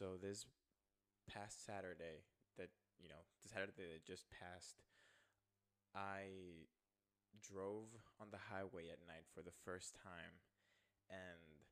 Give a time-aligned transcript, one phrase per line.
[0.00, 0.48] So this
[1.28, 2.24] past Saturday,
[2.56, 4.80] that you know, the Saturday that just passed,
[5.92, 6.64] I
[7.36, 10.40] drove on the highway at night for the first time,
[11.12, 11.68] and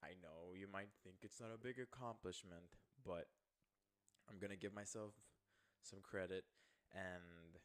[0.00, 3.28] I know you might think it's not a big accomplishment, but
[4.24, 5.12] I'm gonna give myself
[5.84, 6.48] some credit,
[6.96, 7.60] and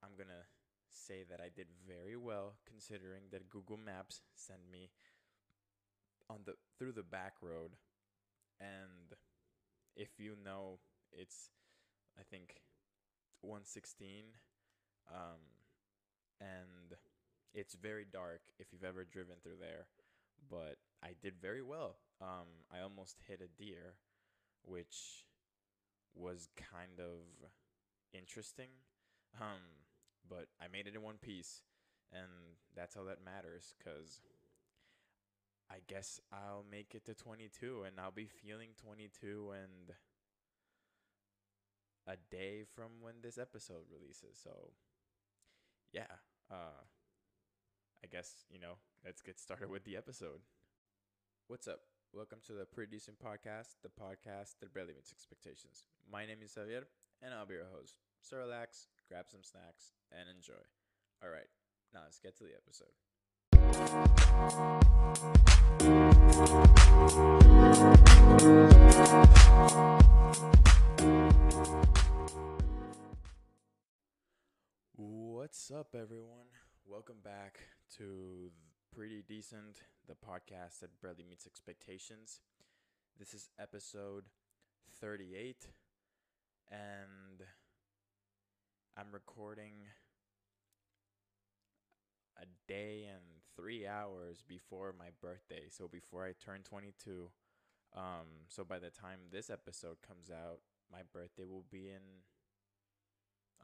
[0.00, 0.48] I'm gonna
[0.88, 4.88] say that I did very well considering that Google Maps sent me
[6.30, 7.76] on the through the back road
[8.60, 9.14] and
[9.96, 10.78] if you know
[11.12, 11.50] it's
[12.18, 12.62] I think
[13.42, 14.24] 116
[15.10, 15.40] um
[16.40, 16.96] and
[17.54, 19.86] it's very dark if you've ever driven through there
[20.50, 21.96] but I did very well.
[22.20, 23.94] Um I almost hit a deer
[24.64, 25.26] which
[26.14, 27.50] was kind of
[28.12, 28.70] interesting
[29.40, 29.86] um
[30.28, 31.62] but I made it in one piece
[32.12, 34.20] and that's all that matters cuz
[35.70, 39.94] I guess I'll make it to 22 and I'll be feeling 22 and
[42.06, 44.40] a day from when this episode releases.
[44.42, 44.72] So,
[45.92, 46.08] yeah,
[46.50, 46.84] uh
[48.02, 50.40] I guess, you know, let's get started with the episode.
[51.48, 51.80] What's up?
[52.14, 55.82] Welcome to the Pretty Decent Podcast, the podcast that barely meets expectations.
[56.10, 56.84] My name is Javier,
[57.20, 57.96] and I'll be your host.
[58.22, 60.62] So relax, grab some snacks, and enjoy.
[61.22, 61.50] All right,
[61.92, 64.17] now let's get to the episode.
[74.96, 76.46] What's up, everyone?
[76.86, 77.60] Welcome back
[77.96, 78.50] to
[78.94, 82.40] Pretty Decent, the podcast that barely meets expectations.
[83.18, 84.24] This is episode
[85.00, 85.68] 38,
[86.70, 87.42] and
[88.96, 89.86] I'm recording
[92.36, 95.64] a day and three hours before my birthday.
[95.68, 97.30] So before I turn 22.
[97.96, 100.60] Um, so by the time this episode comes out,
[100.92, 102.02] my birthday will be in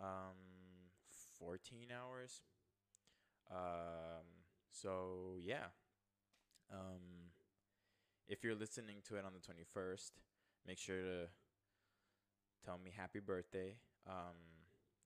[0.00, 0.34] um
[1.38, 2.42] 14 hours.
[3.50, 4.26] Um,
[4.70, 5.66] so yeah.
[6.72, 7.30] Um,
[8.26, 10.10] if you're listening to it on the 21st,
[10.66, 11.28] make sure to
[12.64, 13.74] tell me happy birthday.
[14.08, 14.36] Um,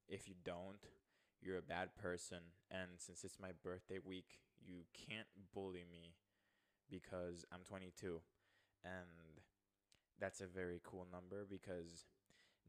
[0.09, 0.79] if you don't,
[1.43, 2.39] you're a bad person.
[2.71, 6.15] And since it's my birthday week, you can't bully me
[6.91, 8.21] because I'm 22.
[8.85, 9.43] And
[10.21, 12.05] that's a very cool number because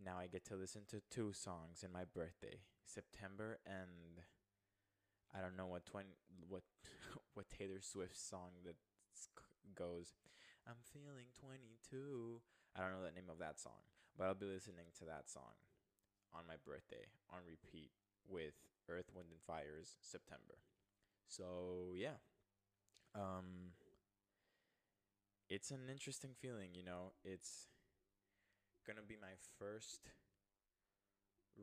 [0.04, 4.24] now I get to listen to two songs in my birthday, September and
[5.36, 6.08] I don't know what 20
[6.48, 6.64] what
[7.34, 8.76] what Taylor Swift song that
[9.76, 10.14] goes
[10.68, 12.42] I'm feeling 22.
[12.78, 13.82] I don't know the name of that song,
[14.14, 15.58] but I'll be listening to that song
[16.30, 17.90] on my birthday on repeat
[18.30, 18.54] with
[18.90, 20.58] Earth, Wind, and Fire's September.
[21.28, 22.18] So yeah,
[23.16, 23.78] um,
[25.50, 26.70] it's an interesting feeling.
[26.74, 27.68] You know, it's
[28.86, 30.10] gonna be my first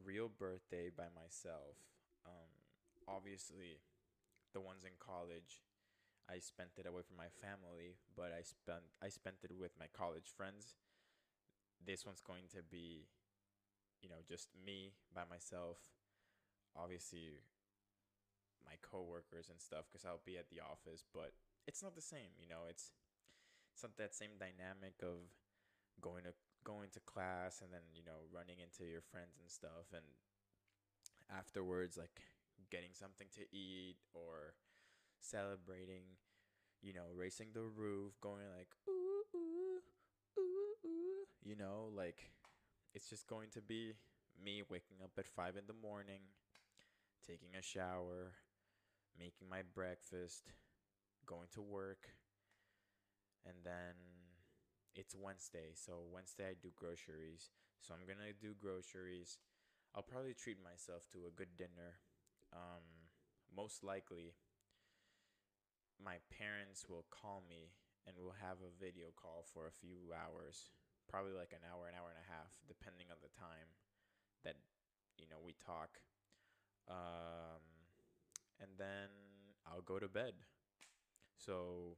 [0.05, 1.77] real birthday by myself.
[2.27, 2.51] Um,
[3.09, 3.81] obviously,
[4.53, 5.63] the ones in college,
[6.29, 9.87] I spent it away from my family, but I spent I spent it with my
[9.93, 10.75] college friends.
[11.85, 13.07] This one's going to be,
[14.03, 15.96] you know, just me by myself
[16.77, 17.41] obviously
[18.65, 21.33] my coworkers and stuff because I'll be at the office, but
[21.67, 22.67] it's not the same, you know.
[22.69, 22.93] It's
[23.73, 25.31] it's not that same dynamic of
[26.01, 26.35] going to
[26.65, 30.05] going to class and then you know running into your friends and stuff, and
[31.31, 32.23] afterwards like
[32.71, 34.55] getting something to eat or
[35.21, 36.19] celebrating,
[36.83, 39.81] you know, racing the roof, going like ooh ooh
[40.39, 42.31] ooh ooh, you know, like
[42.95, 43.93] it's just going to be
[44.43, 46.21] me waking up at five in the morning
[47.27, 48.39] taking a shower,
[49.19, 50.53] making my breakfast,
[51.27, 52.07] going to work,
[53.45, 53.99] and then
[54.95, 55.75] it's Wednesday.
[55.75, 57.51] So Wednesday I do groceries.
[57.81, 59.39] So I'm gonna do groceries.
[59.95, 62.01] I'll probably treat myself to a good dinner.
[62.53, 63.11] Um,
[63.51, 64.35] most likely,
[65.97, 67.73] my parents will call me
[68.07, 70.71] and we'll have a video call for a few hours,
[71.09, 73.75] probably like an hour, an hour and a half, depending on the time
[74.45, 74.57] that
[75.19, 75.99] you know we talk.
[76.89, 77.63] Um,
[78.61, 79.11] and then
[79.67, 80.35] I'll go to bed.
[81.37, 81.97] So,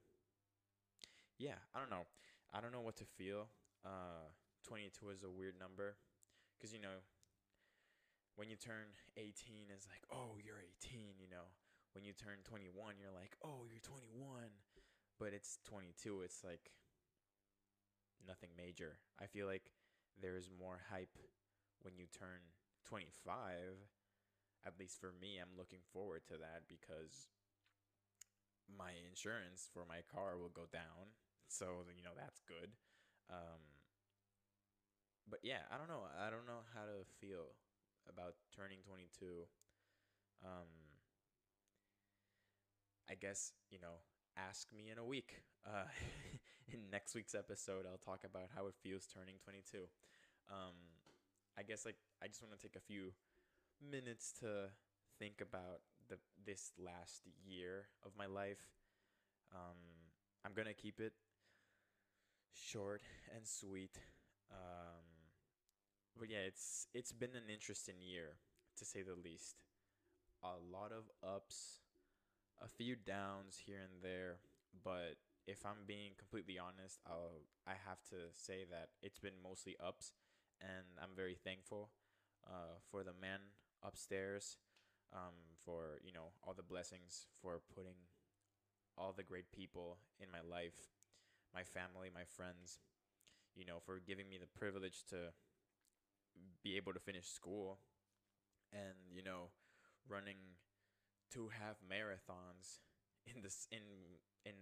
[1.38, 2.06] yeah, I don't know.
[2.52, 3.48] I don't know what to feel.
[3.84, 4.32] Uh,
[4.66, 5.96] 22 is a weird number
[6.56, 7.04] because, you know,
[8.36, 11.50] when you turn 18, it's like, oh, you're 18, you know.
[11.94, 14.46] When you turn 21, you're like, oh, you're 21.
[15.18, 16.22] But it's 22.
[16.22, 16.70] It's like
[18.26, 18.98] nothing major.
[19.20, 19.72] I feel like
[20.20, 21.18] there's more hype
[21.82, 22.54] when you turn
[22.86, 23.74] 25
[24.66, 27.28] at least for me, I'm looking forward to that because
[28.68, 31.16] my insurance for my car will go down.
[31.48, 32.70] So, you know, that's good.
[33.30, 33.62] Um,
[35.28, 36.04] but yeah, I don't know.
[36.04, 37.56] I don't know how to feel
[38.08, 39.44] about turning 22.
[40.44, 40.68] Um,
[43.08, 44.04] I guess, you know,
[44.36, 45.42] ask me in a week.
[45.66, 45.88] Uh,
[46.72, 49.88] in next week's episode, I'll talk about how it feels turning 22.
[50.50, 50.76] Um,
[51.58, 53.12] I guess like I just want to take a few
[53.82, 54.70] minutes to
[55.18, 58.70] think about the this last year of my life.
[59.54, 59.78] Um,
[60.44, 61.12] I'm gonna keep it
[62.52, 63.02] short
[63.34, 63.98] and sweet.
[64.50, 65.04] Um,
[66.18, 68.38] but yeah, it's it's been an interesting year
[68.76, 69.62] to say the least.
[70.42, 71.80] A lot of ups,
[72.62, 74.38] a few downs here and there,
[74.84, 79.76] but if I'm being completely honest, I'll I have to say that it's been mostly
[79.82, 80.12] ups,
[80.60, 81.90] and I'm very thankful
[82.46, 83.40] uh, for the men
[83.82, 84.56] upstairs,
[85.12, 85.34] um,
[85.64, 87.96] for you know all the blessings, for putting
[88.96, 90.90] all the great people in my life,
[91.54, 92.80] my family, my friends,
[93.56, 95.32] you know, for giving me the privilege to
[96.62, 97.78] be able to finish school
[98.72, 99.50] and you know
[100.08, 100.56] running
[101.30, 102.80] two half marathons
[103.26, 103.82] in this in
[104.44, 104.56] in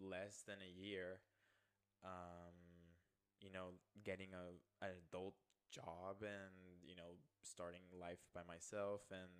[0.00, 1.20] less than a year
[2.04, 2.54] um
[3.40, 5.34] you know getting a an adult
[5.70, 6.54] job and
[6.84, 9.30] you know starting life by myself and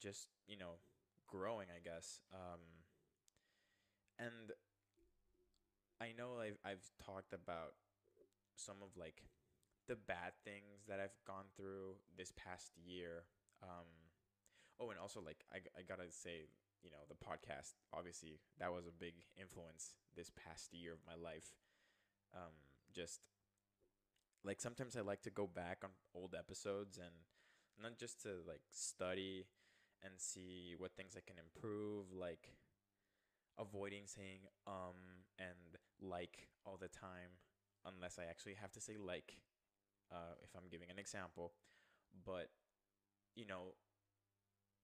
[0.00, 0.78] just you know
[1.26, 2.60] growing i guess um
[4.18, 4.52] and
[6.00, 7.74] i know i've, I've talked about
[8.56, 9.22] some of like
[9.88, 13.24] the bad things that I've gone through this past year.
[13.62, 13.88] Um,
[14.78, 16.46] oh, and also like I, I gotta say,
[16.84, 21.16] you know, the podcast obviously that was a big influence this past year of my
[21.16, 21.56] life.
[22.36, 22.52] Um,
[22.94, 23.20] just
[24.44, 27.14] like sometimes I like to go back on old episodes and
[27.80, 29.46] not just to like study
[30.02, 32.54] and see what things I can improve, like
[33.58, 37.42] avoiding saying um and like all the time
[37.84, 39.38] unless I actually have to say like
[40.12, 41.52] uh, if I'm giving an example.
[42.24, 42.50] But,
[43.34, 43.74] you know,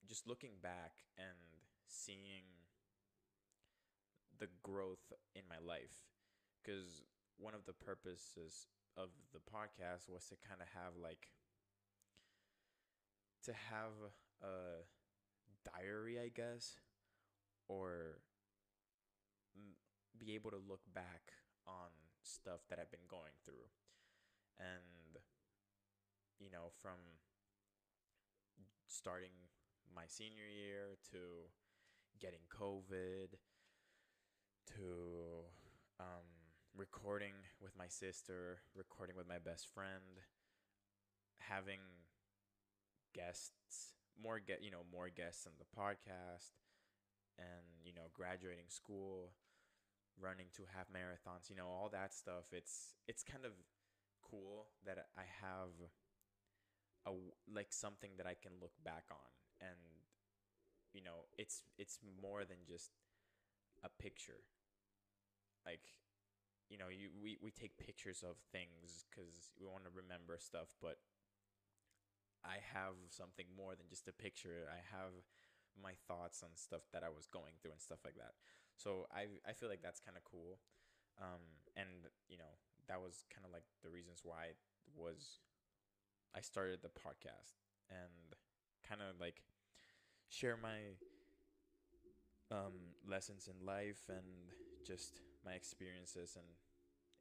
[0.09, 1.37] just looking back and
[1.89, 2.45] seeing
[4.39, 6.05] the growth in my life,
[6.63, 7.05] because
[7.39, 8.67] one of the purposes
[8.97, 11.29] of the podcast was to kind of have like,
[13.45, 13.93] to have
[14.43, 14.85] a
[15.65, 16.81] diary, I guess,
[17.69, 18.21] or
[20.19, 21.33] be able to look back
[21.67, 21.91] on
[22.23, 23.69] stuff that I've been going through.
[24.59, 25.19] And,
[26.39, 27.01] you know, from
[28.87, 29.35] starting
[29.95, 31.19] my senior year to
[32.21, 33.37] getting COVID
[34.77, 35.45] to
[36.01, 36.44] um,
[36.77, 40.23] recording with my sister, recording with my best friend,
[41.39, 41.81] having
[43.15, 46.53] guests, more get you know more guests on the podcast,
[47.39, 49.33] and you know graduating school,
[50.21, 52.53] running to half marathons, you know, all that stuff.
[52.53, 53.53] It's it's kind of
[54.23, 55.73] cool that I have
[57.07, 57.13] a
[57.53, 59.31] like something that I can look back on
[59.61, 59.79] and
[60.93, 62.91] you know, it's it's more than just
[63.83, 64.47] a picture.
[65.67, 65.83] Like
[66.71, 70.75] you know, you we we take pictures of things cuz we want to remember stuff,
[70.81, 70.99] but
[72.45, 74.69] I have something more than just a picture.
[74.69, 75.15] I have
[75.81, 78.35] my thoughts on stuff that I was going through and stuff like that.
[78.77, 80.61] So I I feel like that's kind of cool.
[81.21, 81.43] Um,
[81.77, 82.59] and you know
[82.89, 84.59] that was kind of like the reasons why it
[84.95, 85.41] was
[86.35, 87.57] I started the podcast
[87.91, 88.35] and
[88.87, 89.43] kind of like
[90.29, 90.99] share my
[92.51, 94.53] um, lessons in life and
[94.85, 96.47] just my experiences and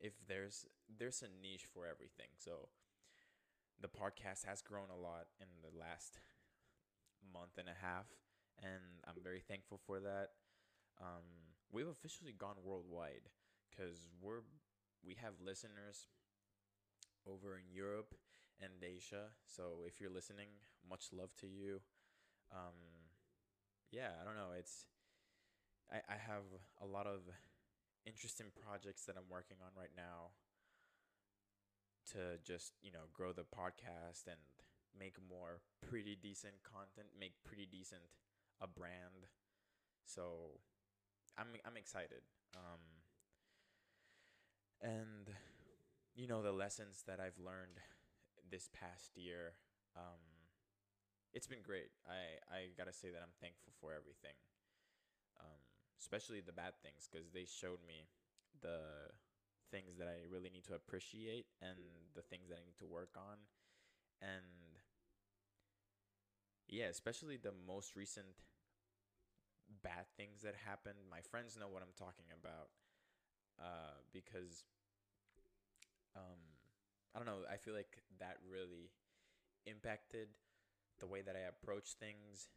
[0.04, 0.68] if there's
[1.00, 2.70] there's a niche for everything so
[3.82, 6.20] the podcast has grown a lot in the last
[7.34, 8.06] month and a half
[8.62, 10.30] and i'm very thankful for that
[11.02, 11.26] um,
[11.72, 13.30] we've officially gone worldwide
[13.72, 14.42] because we're
[15.06, 16.08] we have listeners
[17.28, 18.16] over in Europe
[18.62, 19.32] and Asia.
[19.46, 20.48] So if you're listening,
[20.88, 21.82] much love to you.
[22.52, 22.76] Um,
[23.92, 24.54] yeah, I don't know.
[24.58, 24.86] It's
[25.92, 26.44] I, I have
[26.82, 27.22] a lot of
[28.06, 30.36] interesting projects that I'm working on right now
[32.12, 34.40] to just, you know, grow the podcast and
[34.98, 38.04] make more pretty decent content, make pretty decent
[38.62, 39.28] a brand.
[40.06, 40.60] So
[41.38, 42.22] I'm I'm excited.
[42.56, 42.82] Um,
[44.82, 45.32] and
[46.16, 47.80] you know the lessons that I've learned
[48.52, 49.54] this past year.
[49.96, 50.22] Um,
[51.34, 51.90] it's been great.
[52.06, 54.38] I I gotta say that I'm thankful for everything,
[56.04, 58.12] especially the bad things, because they showed me
[58.60, 59.08] the
[59.72, 61.80] things that I really need to appreciate and
[62.14, 63.40] the things that I need to work on,
[64.20, 64.44] and
[66.68, 68.44] yeah, especially the most recent
[69.82, 71.00] bad things that happened.
[71.10, 72.68] My friends know what I'm talking about
[73.60, 74.64] uh, because
[76.16, 76.40] um,
[77.16, 77.48] I don't know.
[77.52, 78.92] I feel like that really
[79.66, 80.28] impacted
[81.00, 82.50] the way that I approach things.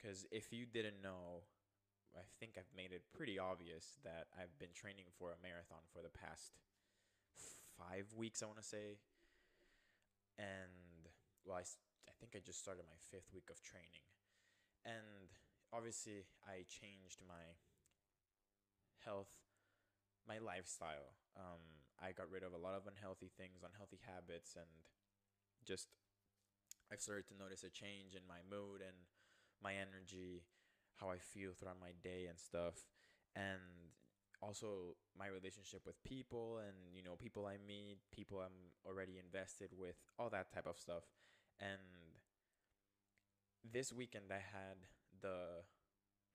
[0.00, 1.44] Because if you didn't know,
[2.16, 6.00] I think I've made it pretty obvious that I've been training for a marathon for
[6.00, 6.56] the past
[7.76, 8.96] five weeks, I want to say.
[10.40, 11.12] And,
[11.44, 11.68] well, I,
[12.08, 14.08] I think I just started my fifth week of training.
[14.88, 15.28] And
[15.68, 17.60] obviously, I changed my
[19.04, 19.36] health,
[20.24, 21.12] my lifestyle.
[21.36, 21.60] Um,
[22.00, 24.72] I got rid of a lot of unhealthy things, unhealthy habits, and
[25.68, 25.92] just
[26.88, 28.96] I've started to notice a change in my mood and
[29.62, 30.42] my energy
[31.00, 32.84] how I feel throughout my day and stuff.
[33.34, 33.60] And
[34.42, 39.70] also my relationship with people and you know people I meet, people I'm already invested
[39.76, 41.04] with, all that type of stuff.
[41.60, 41.80] And
[43.64, 44.88] this weekend I had
[45.20, 45.64] the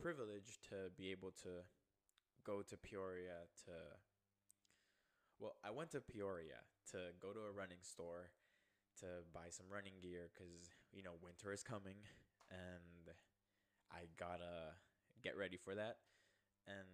[0.02, 1.66] privilege to be able to
[2.46, 3.72] go to Peoria to
[5.40, 8.32] well, I went to Peoria to go to a running store
[9.02, 11.98] to buy some running gear cuz you know winter is coming
[12.50, 13.14] and
[13.92, 14.76] I gotta
[15.24, 15.98] get ready for that,
[16.68, 16.88] and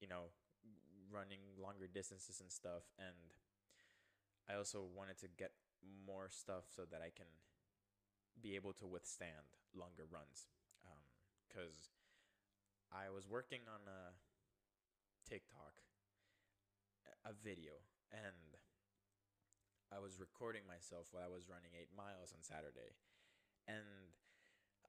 [0.00, 0.34] you know,
[1.12, 2.88] running longer distances and stuff.
[2.98, 3.36] And
[4.48, 5.52] I also wanted to get
[6.06, 7.30] more stuff so that I can
[8.40, 10.50] be able to withstand longer runs.
[11.46, 11.92] Because
[12.90, 14.16] um, I was working on a
[15.28, 15.84] TikTok,
[17.28, 17.78] a video,
[18.10, 18.58] and
[19.92, 22.96] I was recording myself while I was running eight miles on Saturday.
[23.68, 24.16] And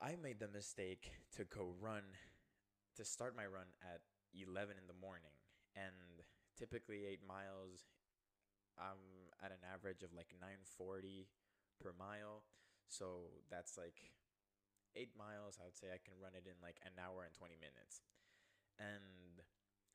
[0.04, 2.04] I made the mistake to go run,
[3.00, 4.04] to start my run at
[4.36, 5.32] 11 in the morning.
[5.80, 6.28] And
[6.60, 7.88] typically, eight miles,
[8.76, 11.32] I'm at an average of like 940
[11.80, 12.44] per mile.
[12.92, 14.12] So that's like
[15.00, 15.56] eight miles.
[15.56, 18.04] I would say I can run it in like an hour and 20 minutes.
[18.76, 19.40] And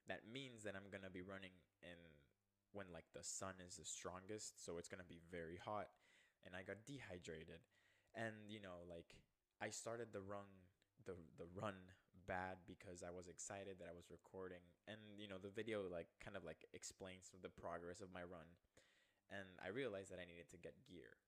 [0.08, 1.52] that means that I'm going to be running
[1.84, 2.00] in
[2.72, 4.56] when like the sun is the strongest.
[4.64, 5.92] So it's going to be very hot.
[6.48, 7.60] And I got dehydrated.
[8.16, 9.12] And, you know, like
[9.60, 10.46] I started the run
[11.04, 11.74] the the run
[12.26, 14.62] bad because I was excited that I was recording.
[14.86, 18.46] And you know the video like kind of like explains the progress of my run.
[19.32, 21.20] And I realized that I needed to get gear.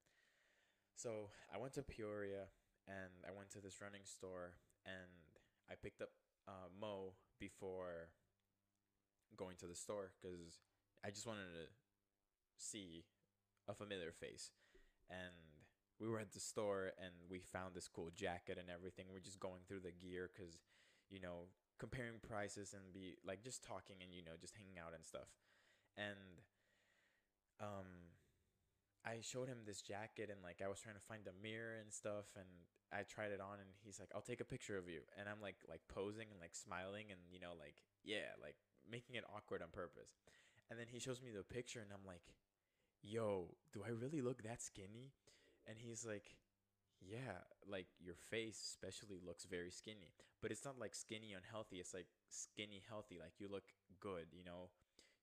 [0.95, 2.49] So I went to Peoria
[2.87, 5.09] and I went to this running store and
[5.69, 6.09] I picked up
[6.47, 8.09] uh, Mo before
[9.37, 10.61] going to the store because
[11.05, 11.69] I just wanted to
[12.57, 13.05] see
[13.67, 14.51] a familiar face.
[15.09, 15.50] And
[16.01, 19.05] we were at the store and we found this cool jacket and everything.
[19.13, 20.57] We're just going through the gear because,
[21.13, 21.45] you know,
[21.77, 25.29] comparing prices and be like just talking and you know just hanging out and stuff.
[25.97, 26.41] And
[27.61, 27.89] um,
[29.05, 31.93] I showed him this jacket and like I was trying to find a mirror and
[31.93, 32.49] stuff and
[32.89, 35.39] I tried it on and he's like, "I'll take a picture of you." And I'm
[35.39, 38.57] like like posing and like smiling and you know like yeah like
[38.89, 40.17] making it awkward on purpose.
[40.69, 42.25] And then he shows me the picture and I'm like,
[43.01, 45.13] "Yo, do I really look that skinny?"
[45.67, 46.35] And he's like,
[47.01, 51.77] yeah, like your face especially looks very skinny, but it's not like skinny unhealthy.
[51.77, 53.17] It's like skinny healthy.
[53.19, 53.65] Like you look
[53.99, 54.69] good, you know,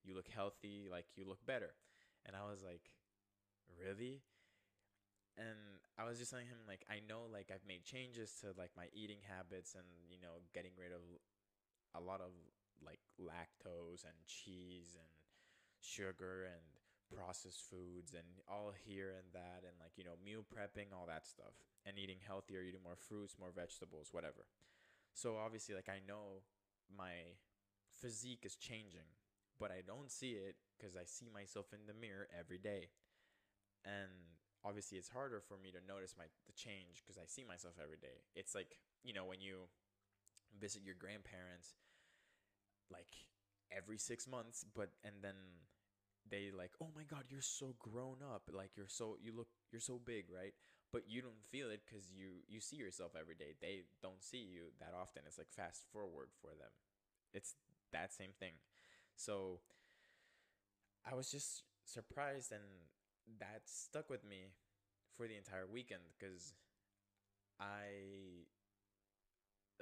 [0.03, 1.73] you look healthy, like you look better.
[2.25, 2.91] And I was like,
[3.79, 4.21] really?
[5.37, 8.71] And I was just telling him like I know like I've made changes to like
[8.75, 10.99] my eating habits and you know getting rid of
[11.95, 12.35] a lot of
[12.83, 15.07] like lactose and cheese and
[15.79, 16.78] sugar and
[17.09, 21.25] processed foods and all here and that and like you know meal prepping all that
[21.25, 24.45] stuff and eating healthier eating more fruits more vegetables whatever.
[25.13, 26.45] So obviously like i know
[26.89, 27.37] my
[28.01, 29.09] physique is changing
[29.59, 32.89] but i don't see it because i see myself in the mirror every day.
[33.85, 34.11] And
[34.63, 37.97] obviously it's harder for me to notice my the change because i see myself every
[37.97, 38.21] day.
[38.35, 39.67] It's like you know when you
[40.59, 41.73] visit your grandparents
[42.91, 43.29] like
[43.71, 45.35] every six months but and then
[46.29, 49.81] they like oh my god you're so grown up like you're so you look you're
[49.81, 50.53] so big right?
[50.91, 53.53] But you don't feel it because you you see yourself every day.
[53.61, 55.23] They don't see you that often.
[55.27, 56.73] It's like fast forward for them.
[57.33, 57.55] It's
[57.93, 58.53] that same thing.
[59.15, 59.61] So
[61.05, 62.63] i was just surprised and
[63.39, 64.47] that stuck with me
[65.15, 66.53] for the entire weekend because
[67.59, 68.45] i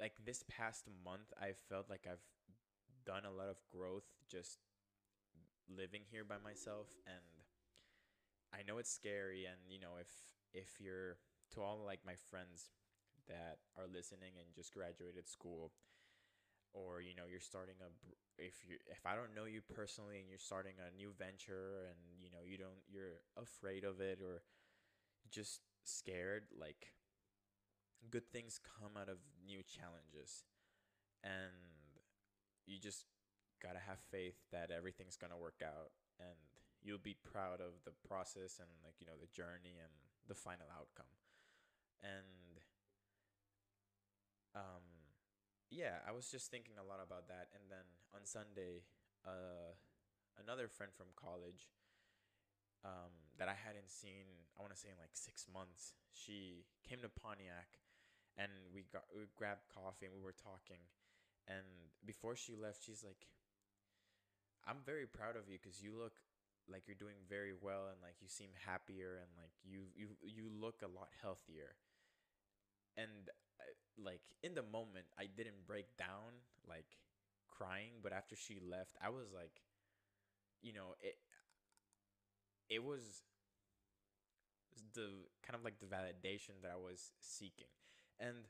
[0.00, 2.24] like this past month i felt like i've
[3.04, 4.58] done a lot of growth just
[5.68, 7.22] living here by myself and
[8.52, 10.08] I know it's scary and you know if
[10.52, 11.16] if you're
[11.52, 12.70] to all like my friends
[13.28, 15.72] that are listening and just graduated school
[16.72, 17.90] or you know you're starting a
[18.42, 21.98] if you if I don't know you personally and you're starting a new venture and
[22.20, 24.42] you know you don't you're afraid of it or
[25.30, 26.92] just scared like
[28.10, 30.44] good things come out of new challenges.
[31.24, 31.52] And
[32.66, 33.04] you just
[33.62, 36.38] gotta have faith that everything's gonna work out and
[36.82, 39.92] you'll be proud of the process and like you know the journey and
[40.28, 41.10] the final outcome.
[42.02, 42.62] And
[44.54, 44.98] um
[45.70, 47.84] yeah i was just thinking a lot about that and then
[48.16, 48.80] on sunday
[49.26, 49.76] uh
[50.40, 51.68] another friend from college
[52.84, 54.24] um that i hadn't seen
[54.56, 57.76] i want to say in like six months she came to pontiac
[58.40, 60.80] and we got we grabbed coffee and we were talking
[61.44, 63.28] and before she left she's like
[64.66, 66.12] i'm very proud of you because you look
[66.70, 70.50] like you're doing very well and like you seem happier and like you you you
[70.60, 71.72] look a lot healthier.
[72.96, 73.64] And I,
[74.00, 76.38] like in the moment i didn't break down
[76.68, 76.98] like
[77.48, 79.60] crying but after she left i was like
[80.62, 81.16] you know it
[82.68, 83.22] it was
[84.94, 85.08] the
[85.42, 87.70] kind of like the validation that i was seeking.
[88.20, 88.46] And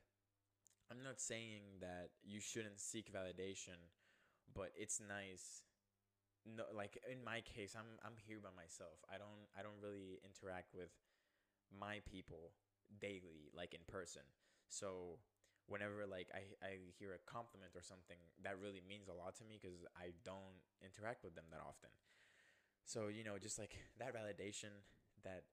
[0.91, 3.79] i'm not saying that you shouldn't seek validation
[4.55, 5.63] but it's nice
[6.47, 8.99] no like in my case i'm i'm here by myself.
[9.11, 10.93] I don't i don't really interact with
[11.73, 12.53] my people
[13.01, 14.23] daily like in person.
[14.69, 15.19] So
[15.67, 19.45] whenever like i i hear a compliment or something that really means a lot to
[19.45, 21.91] me because i don't interact with them that often.
[22.85, 24.85] So you know just like that validation
[25.25, 25.45] that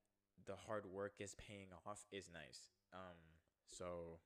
[0.46, 2.72] the hard work is paying off is nice.
[2.94, 3.18] Um
[3.68, 4.20] so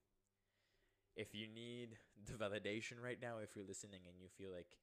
[1.15, 1.97] if you need
[2.27, 4.77] the validation right now if you're listening and you feel like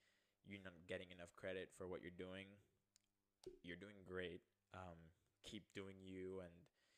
[0.48, 2.46] you're not getting enough credit for what you're doing,
[3.62, 4.40] you're doing great.
[4.74, 4.98] Um,
[5.46, 6.52] keep doing you and,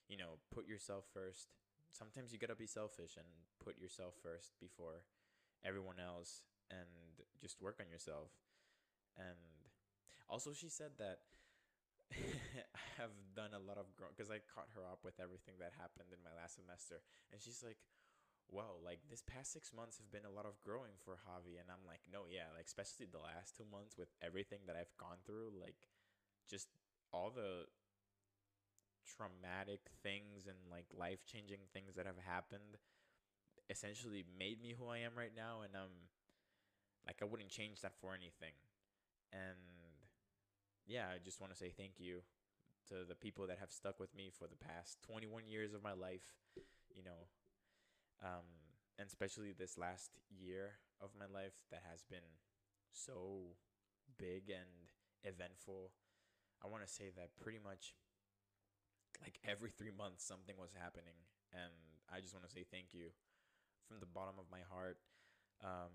[0.08, 1.48] you know, put yourself first.
[1.92, 3.26] Sometimes you gotta be selfish and
[3.62, 5.04] put yourself first before
[5.64, 6.88] everyone else and
[7.40, 8.32] just work on yourself.
[9.16, 9.36] And
[10.28, 11.24] also, she said that
[12.12, 15.76] I have done a lot of growth because I caught her up with everything that
[15.76, 17.00] happened in my last semester.
[17.32, 17.80] And she's like,
[18.50, 21.60] wow, like this past six months have been a lot of growing for Javi.
[21.60, 24.92] And I'm like, no, yeah, like especially the last two months with everything that I've
[24.96, 25.88] gone through, like
[26.48, 26.68] just
[27.12, 27.68] all the
[29.04, 32.76] traumatic things and like life changing things that have happened
[33.70, 35.60] essentially made me who I am right now.
[35.64, 36.08] And um,
[37.06, 38.56] like I wouldn't change that for anything.
[39.32, 39.60] And
[40.86, 42.24] yeah, I just want to say thank you
[42.88, 45.92] to the people that have stuck with me for the past 21 years of my
[45.92, 46.24] life.
[46.94, 47.28] You know,
[48.22, 48.46] um,
[48.98, 52.26] and especially this last year of my life that has been
[52.92, 53.56] so
[54.18, 54.90] big and
[55.24, 55.92] eventful.
[56.64, 57.94] I want to say that pretty much
[59.22, 61.16] like every three months something was happening,
[61.52, 61.72] and
[62.10, 63.10] I just want to say thank you
[63.88, 64.98] from the bottom of my heart.
[65.64, 65.92] Um,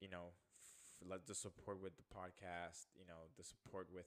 [0.00, 4.06] you know, f- the support with the podcast, you know, the support with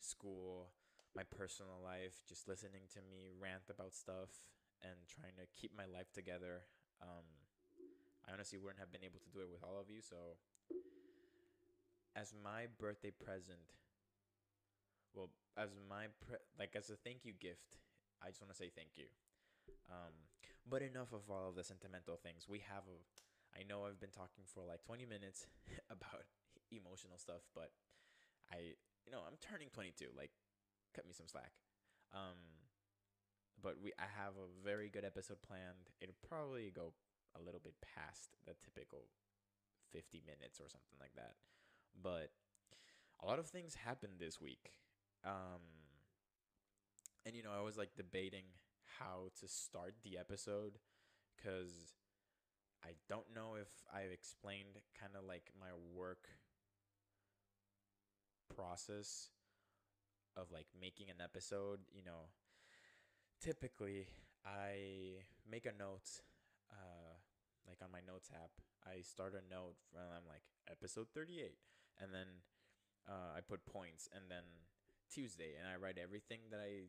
[0.00, 0.70] school,
[1.16, 4.42] my personal life, just listening to me rant about stuff
[4.84, 6.68] and trying to keep my life together.
[7.00, 7.24] Um,
[8.28, 10.04] I honestly wouldn't have been able to do it with all of you.
[10.04, 10.36] So,
[12.14, 13.74] as my birthday present,
[15.16, 17.80] well, as my pre- like as a thank you gift,
[18.22, 19.08] I just want to say thank you.
[19.88, 20.12] Um,
[20.68, 22.48] but enough of all of the sentimental things.
[22.48, 22.98] We have a.
[23.54, 25.46] I know I've been talking for like 20 minutes
[25.90, 26.26] about
[26.74, 27.70] emotional stuff, but
[28.50, 28.74] I,
[29.06, 30.10] you know, I'm turning 22.
[30.16, 30.34] Like,
[30.90, 31.52] cut me some slack.
[32.10, 32.63] Um,
[33.64, 35.88] but we I have a very good episode planned.
[36.00, 36.92] It'll probably go
[37.34, 39.08] a little bit past the typical
[39.90, 41.32] 50 minutes or something like that.
[42.00, 42.30] But
[43.22, 44.76] a lot of things happened this week.
[45.24, 45.64] Um
[47.24, 48.44] and you know, I was like debating
[49.00, 50.78] how to start the episode
[51.42, 51.94] cuz
[52.84, 56.28] I don't know if I've explained kind of like my work
[58.54, 59.30] process
[60.36, 62.28] of like making an episode, you know,
[63.44, 64.08] typically
[64.40, 66.24] I make a note,
[66.72, 67.12] uh,
[67.68, 68.56] like on my notes app.
[68.88, 71.52] I start a note from I'm like episode 38,
[72.00, 72.40] and then
[73.04, 74.48] uh, I put points, and then
[75.12, 76.88] Tuesday, and I write everything that I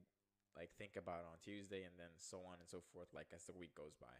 [0.55, 3.55] like think about on Tuesday, and then so on and so forth, like as the
[3.55, 4.15] week goes by.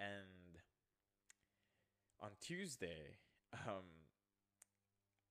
[0.00, 0.56] And
[2.16, 3.20] on Tuesday,
[3.68, 4.08] um,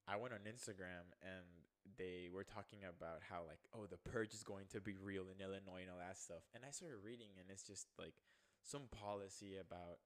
[0.06, 1.66] I went on Instagram and
[1.98, 5.42] they were talking about how like oh the purge is going to be real in
[5.42, 6.46] Illinois and all that stuff.
[6.54, 8.16] And I started reading and it's just like
[8.62, 10.02] some policy about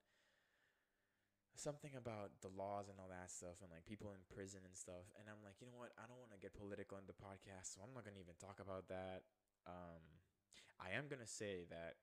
[1.56, 5.08] something about the laws and all that stuff and like people in prison and stuff.
[5.16, 5.96] And i'm like you know what?
[5.96, 8.60] I don't want to get political in the podcast so i'm not to even talk
[8.60, 9.24] about that.
[9.64, 10.20] Um
[10.80, 11.96] i am to say that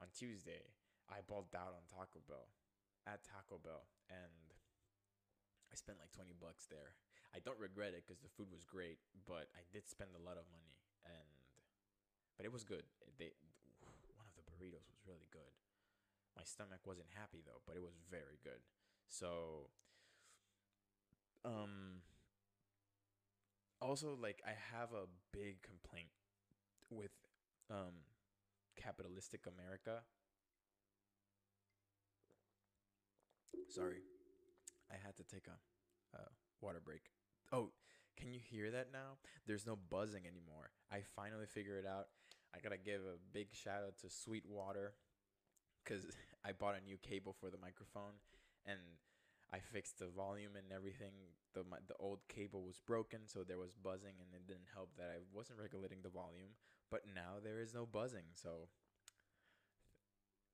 [0.00, 0.70] on tuesday
[1.10, 2.54] i balled out on taco bell
[3.06, 4.54] at taco bell and
[5.70, 6.94] i spent like 20 bucks there
[7.34, 10.36] I don't regret it because the food was great, but I did spend a lot
[10.36, 11.28] of money, and
[12.36, 12.84] but it was good.
[13.18, 13.32] They
[14.16, 15.52] one of the burritos was really good.
[16.36, 18.60] My stomach wasn't happy though, but it was very good.
[19.08, 19.68] So
[21.44, 22.02] Um.
[23.80, 26.10] Also, like I have a big complaint
[26.90, 27.10] with
[27.70, 28.04] um
[28.76, 30.02] capitalistic America.
[33.68, 34.02] Sorry,
[34.90, 35.58] I had to take a,
[36.16, 36.20] a
[36.60, 37.10] water break.
[37.52, 37.68] Oh,
[38.16, 39.20] can you hear that now?
[39.46, 40.70] There's no buzzing anymore.
[40.90, 42.08] I finally figured it out.
[42.54, 44.94] I gotta give a big shout out to Sweetwater
[45.84, 46.06] because
[46.44, 48.16] I bought a new cable for the microphone
[48.64, 48.78] and
[49.52, 51.12] I fixed the volume and everything.
[51.52, 54.88] the my, The old cable was broken, so there was buzzing, and it didn't help
[54.96, 56.56] that I wasn't regulating the volume.
[56.90, 58.68] But now there is no buzzing, so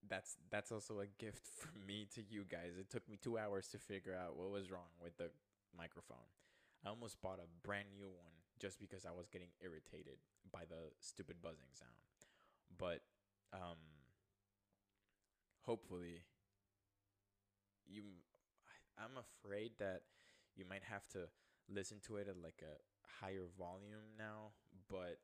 [0.09, 2.75] that's that's also a gift from me to you guys.
[2.79, 5.31] It took me two hours to figure out what was wrong with the
[5.77, 6.27] microphone.
[6.85, 10.19] I almost bought a brand new one just because I was getting irritated
[10.53, 11.93] by the stupid buzzing sound.
[12.77, 13.03] But
[13.53, 13.79] um,
[15.63, 16.23] hopefully,
[17.87, 18.03] you
[18.99, 20.03] I'm afraid that
[20.57, 21.29] you might have to
[21.69, 22.77] listen to it at like a
[23.25, 24.53] higher volume now,
[24.89, 25.19] but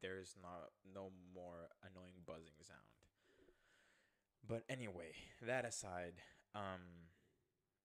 [0.00, 2.80] there's not no more annoying buzzing sound.
[4.46, 6.14] But anyway, that aside,
[6.54, 7.10] um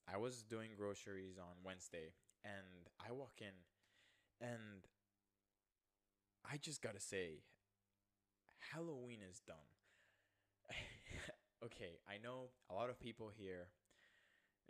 [0.08, 2.14] I was doing groceries on Wednesday
[2.46, 3.58] and I walk in
[4.40, 4.86] and
[6.50, 7.42] I just got to say
[8.72, 9.58] Halloween is dumb.
[11.66, 13.70] okay, I know a lot of people here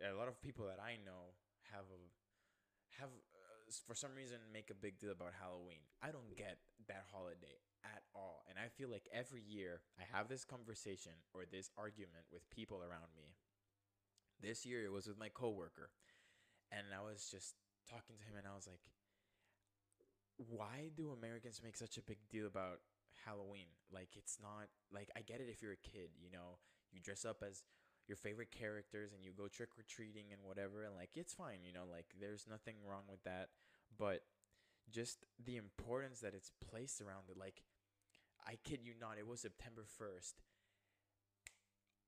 [0.04, 1.36] a lot of people that I know
[1.72, 2.02] have a,
[3.00, 5.88] have uh, for some reason make a big deal about Halloween.
[6.04, 8.44] I don't get that holiday at all.
[8.50, 12.84] And I feel like every year I have this conversation or this argument with people
[12.84, 13.36] around me.
[14.42, 15.92] This year it was with my coworker.
[16.72, 18.82] And I was just talking to him and I was like,
[20.38, 22.84] why do Americans make such a big deal about
[23.26, 23.71] Halloween?
[23.91, 26.60] Like it's not like I get it if you're a kid, you know,
[26.91, 27.63] you dress up as
[28.08, 31.63] your favorite characters and you go trick or treating and whatever and like it's fine,
[31.63, 33.50] you know, like there's nothing wrong with that,
[33.98, 34.21] but
[34.91, 37.63] just the importance that it's placed around it like
[38.45, 40.34] I kid you not, it was September 1st.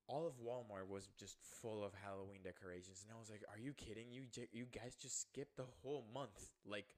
[0.08, 3.74] All of Walmart was just full of Halloween decorations and I was like, "Are you
[3.74, 4.10] kidding?
[4.10, 6.96] You you guys just skipped the whole month." Like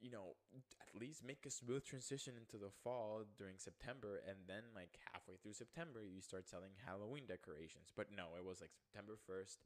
[0.00, 4.62] you know, at least make a smooth transition into the fall during September, and then
[4.76, 7.92] like halfway through September, you start selling Halloween decorations.
[7.96, 9.64] But no, it was like September first,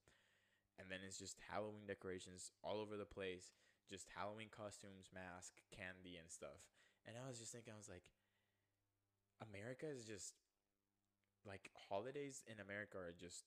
[0.78, 3.50] and then it's just Halloween decorations all over the place,
[3.90, 6.62] just Halloween costumes, mask, candy, and stuff.
[7.06, 8.06] And I was just thinking, I was like,
[9.42, 10.38] America is just
[11.46, 13.44] like holidays in America are just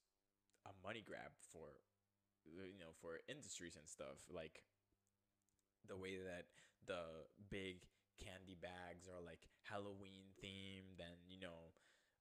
[0.65, 1.75] a money grab for
[2.45, 4.63] you know for industries and stuff like
[5.87, 6.45] the way that
[6.87, 7.83] the big
[8.19, 11.73] candy bags are like Halloween themed and you know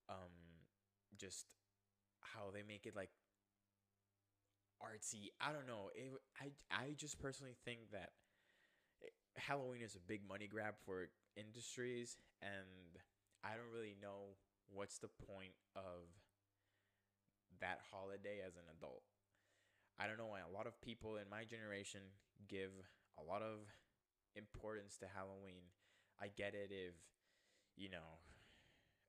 [0.08, 0.32] um
[1.18, 1.46] just
[2.20, 3.11] how they make it like
[4.82, 5.30] artsy.
[5.40, 5.90] I don't know.
[5.94, 8.11] It, I I just personally think that
[9.37, 13.00] Halloween is a big money grab for industries and
[13.44, 14.37] I don't really know
[14.72, 16.08] what's the point of
[17.61, 19.02] that holiday as an adult.
[20.00, 22.00] I don't know why a lot of people in my generation
[22.48, 22.72] give
[23.20, 23.68] a lot of
[24.35, 25.70] importance to Halloween.
[26.20, 26.96] I get it if,
[27.76, 28.18] you know,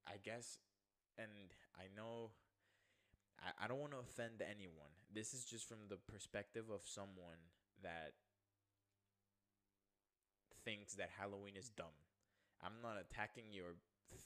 [0.06, 0.60] I guess,
[1.17, 2.32] and I know
[3.39, 4.93] I, I don't want to offend anyone.
[5.13, 7.41] This is just from the perspective of someone
[7.82, 8.13] that
[10.63, 11.97] thinks that Halloween is dumb.
[12.63, 13.76] I'm not attacking your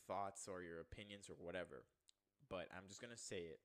[0.08, 1.84] thoughts or your opinions or whatever,
[2.50, 3.60] but I'm just going to say it.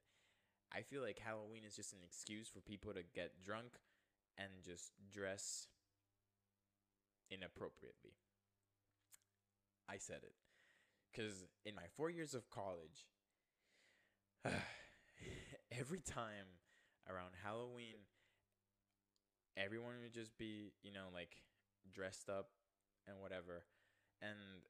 [0.75, 3.77] I feel like Halloween is just an excuse for people to get drunk
[4.39, 5.67] and just dress
[7.31, 8.17] inappropriately.
[9.89, 10.35] I said it.
[11.13, 13.05] Because in my four years of college,
[15.79, 16.49] every time
[17.09, 18.09] around Halloween,
[19.57, 21.37] everyone would just be, you know, like
[21.93, 22.49] dressed up
[23.07, 23.65] and whatever.
[24.23, 24.63] And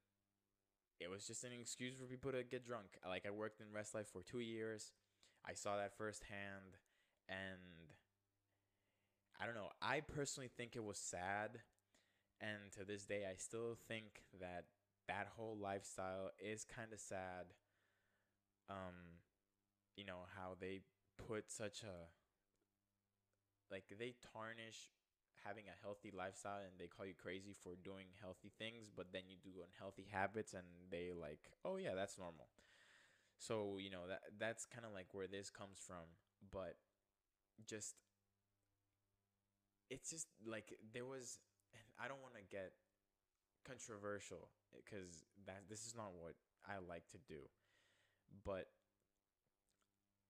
[1.03, 2.87] it was just an excuse for people to get drunk.
[3.07, 4.93] Like I worked in Res Life for two years.
[5.49, 6.79] I saw that firsthand.
[7.29, 7.93] And
[9.41, 9.71] I don't know.
[9.81, 11.61] I personally think it was sad
[12.43, 14.65] and to this day, I still think that
[15.07, 17.55] that whole lifestyle is kind of sad.
[18.69, 19.23] Um,
[19.97, 20.81] you know, how they
[21.29, 22.11] put such a,
[23.71, 24.91] like, they tarnish
[25.45, 29.23] having a healthy lifestyle and they call you crazy for doing healthy things, but then
[29.29, 32.49] you do unhealthy habits and they, like, oh, yeah, that's normal.
[33.39, 36.07] So, you know, that that's kind of like where this comes from.
[36.53, 36.77] But
[37.69, 37.97] just,
[39.91, 41.39] it's just like there was
[42.01, 42.73] I don't want to get
[43.67, 46.35] controversial because that this is not what
[46.67, 47.41] I like to do.
[48.45, 48.69] But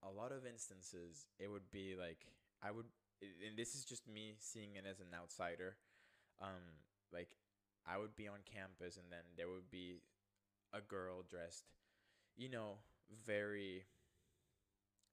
[0.03, 2.27] a lot of instances it would be like
[2.62, 2.87] I would
[3.22, 5.76] and this is just me seeing it as an outsider.
[6.40, 6.82] Um,
[7.12, 7.37] like
[7.87, 10.02] I would be on campus, and then there would be
[10.72, 11.64] a girl dressed,
[12.37, 12.78] you know,
[13.26, 13.85] very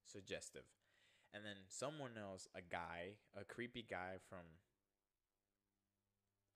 [0.05, 0.65] suggestive.
[1.33, 4.45] And then someone else, a guy, a creepy guy from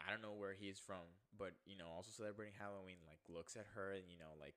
[0.01, 1.05] I don't know where he's from,
[1.37, 4.55] but you know, also celebrating Halloween, like looks at her and you know, like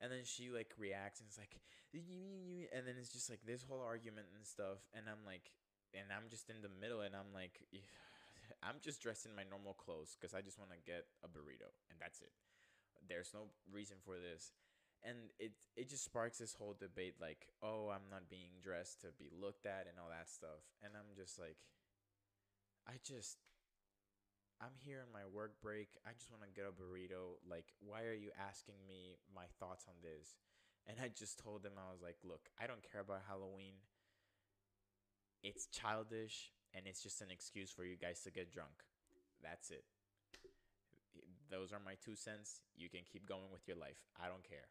[0.00, 1.58] and then she like reacts and it's like
[1.94, 5.50] and then it's just like this whole argument and stuff and I'm like
[5.94, 7.60] and I'm just in the middle and I'm like
[8.64, 11.70] I'm just dressed in my normal clothes because I just want to get a burrito
[11.90, 12.34] and that's it.
[13.06, 14.52] There's no reason for this.
[15.06, 19.14] And it it just sparks this whole debate like oh i'm not being dressed to
[19.14, 20.66] be looked at and all that stuff.
[20.82, 21.62] And i'm just like
[22.82, 23.38] i just
[24.58, 25.94] i'm here in my work break.
[26.02, 27.38] I just want to get a burrito.
[27.46, 30.34] Like why are you asking me my thoughts on this?
[30.88, 33.76] And i just told them i was like look i don't care about halloween
[35.42, 38.84] it's childish and it's just an excuse for you guys to get drunk.
[39.42, 39.84] That's it.
[41.50, 42.60] Those are my two cents.
[42.76, 43.96] You can keep going with your life.
[44.20, 44.68] I don't care.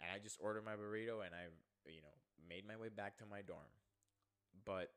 [0.00, 1.48] And I just ordered my burrito and I,
[1.88, 2.16] you know,
[2.48, 3.72] made my way back to my dorm.
[4.64, 4.90] But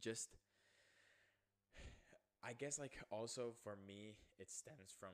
[0.00, 0.36] just,
[2.42, 5.12] I guess, like, also for me, it stems from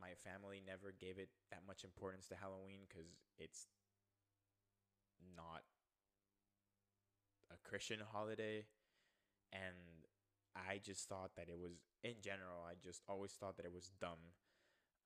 [0.00, 3.06] my family never gave it that much importance to Halloween because
[3.38, 3.66] it's
[5.36, 5.62] not
[7.68, 8.66] Christian holiday.
[9.52, 10.06] And
[10.54, 13.90] I just thought that it was, in general, I just always thought that it was
[14.00, 14.34] dumb.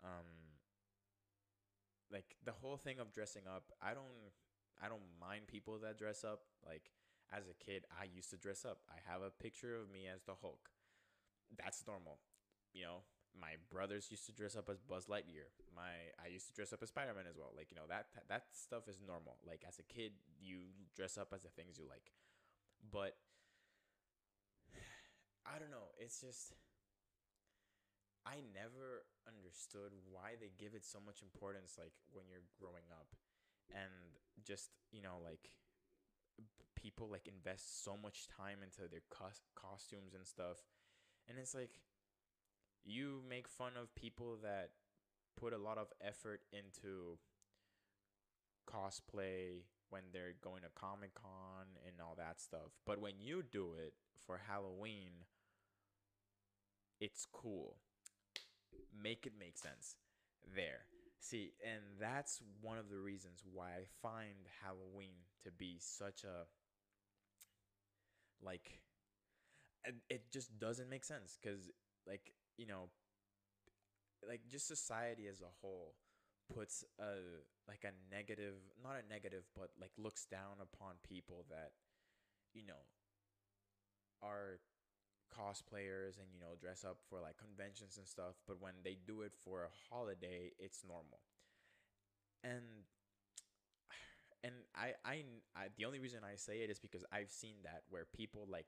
[0.04, 0.56] Um,
[2.12, 4.32] like the whole thing of dressing up i don't
[4.82, 6.40] i don't mind people that dress up.
[6.66, 6.90] Like
[7.30, 8.78] as a kid i used to dress up.
[8.88, 10.70] I have a picture of me as the hulk.
[11.56, 12.18] That's normal
[12.72, 13.02] you know?
[13.30, 15.54] My brothers used to dress up as buzz lightyear.
[15.74, 17.54] My i used to dress up as spider-man as well.
[17.56, 19.38] Like you know that that stuff is normal.
[19.46, 22.10] Like as a kid you dress up as the things you like
[22.92, 23.16] but
[25.46, 26.54] i don't know it's just
[28.26, 33.16] I never understood why they give it so much importance like when you're growing up
[33.72, 33.90] and
[34.44, 35.50] just, you know, like
[36.76, 40.58] people like invest so much time into their cos- costumes and stuff.
[41.28, 41.80] And it's like
[42.84, 44.70] you make fun of people that
[45.38, 47.18] put a lot of effort into
[48.66, 52.72] cosplay when they're going to Comic Con and all that stuff.
[52.86, 53.94] But when you do it
[54.26, 55.26] for Halloween,
[57.00, 57.76] it's cool
[59.02, 59.96] make it make sense
[60.54, 60.86] there.
[61.20, 66.46] See, and that's one of the reasons why I find Halloween to be such a
[68.42, 68.80] like
[70.08, 71.70] it just doesn't make sense cuz
[72.06, 72.88] like, you know,
[74.26, 75.94] like just society as a whole
[76.54, 81.72] puts a like a negative, not a negative, but like looks down upon people that
[82.54, 82.82] you know
[84.22, 84.60] are
[85.32, 89.22] cosplayers and you know dress up for like conventions and stuff but when they do
[89.22, 91.20] it for a holiday it's normal.
[92.44, 92.84] And
[94.44, 95.24] and I, I
[95.56, 98.66] i the only reason i say it is because i've seen that where people like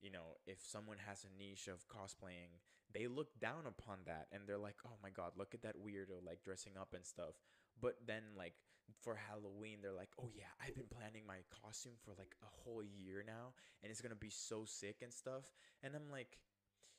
[0.00, 2.60] you know if someone has a niche of cosplaying
[2.94, 6.24] they look down upon that and they're like oh my god look at that weirdo
[6.24, 7.34] like dressing up and stuff
[7.80, 8.54] but then like
[9.00, 12.82] for Halloween, they're like, oh yeah, I've been planning my costume for like a whole
[12.82, 15.50] year now, and it's gonna be so sick and stuff.
[15.82, 16.38] And I'm like,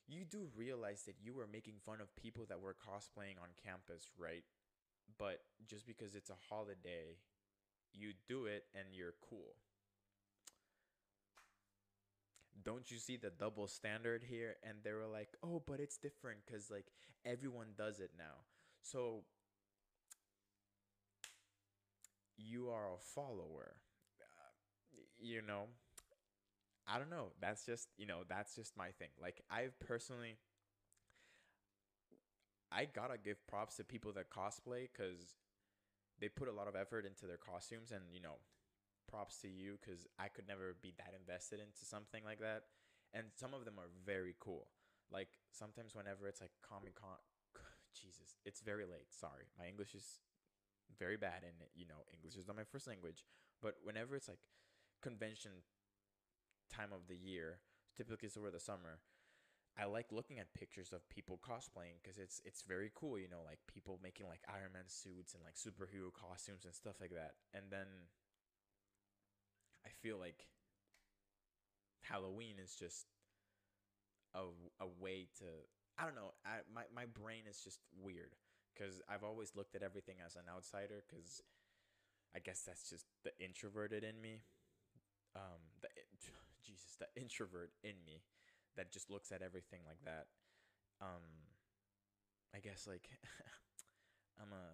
[0.08, 4.12] you do realize that you were making fun of people that were cosplaying on campus,
[4.18, 4.44] right?
[5.18, 7.20] But just because it's a holiday,
[7.94, 9.56] you do it and you're cool.
[12.64, 14.56] Don't you see the double standard here?
[14.64, 16.88] And they were like, oh, but it's different because like
[17.26, 18.44] everyone does it now.
[18.82, 19.24] So
[22.38, 23.76] you are a follower.
[24.22, 25.64] Uh, you know,
[26.88, 27.32] I don't know.
[27.40, 29.10] That's just, you know, that's just my thing.
[29.22, 30.38] Like, I've personally,
[32.72, 35.36] I gotta give props to people that cosplay because
[36.20, 38.36] they put a lot of effort into their costumes, and, you know,
[39.14, 42.66] props to you because I could never be that invested into something like that.
[43.14, 44.74] And some of them are very cool.
[45.14, 47.22] Like, sometimes whenever it's like Comic Con,
[47.94, 49.14] Jesus, it's very late.
[49.14, 49.54] Sorry.
[49.54, 50.18] My English is
[51.00, 53.24] very bad and you know english is not my first language
[53.62, 54.46] but whenever it's like
[55.02, 55.52] convention
[56.72, 57.60] time of the year
[57.96, 59.00] typically it's over the summer
[59.78, 63.42] i like looking at pictures of people cosplaying because it's it's very cool you know
[63.46, 67.34] like people making like iron man suits and like superhero costumes and stuff like that
[67.54, 67.88] and then
[69.86, 70.48] i feel like
[72.02, 73.06] halloween is just
[74.36, 74.44] a,
[74.80, 75.46] a way to
[75.98, 78.36] i don't know I, my, my brain is just weird
[78.74, 81.42] because I've always looked at everything as an outsider because
[82.36, 84.42] I guess that's just the introverted in me.
[85.36, 85.90] Um, the
[86.66, 88.24] Jesus, an introvert in me
[88.76, 90.26] that just looks at everything like that.
[91.02, 91.52] Um,
[92.56, 93.10] I guess like
[94.42, 94.68] I'm a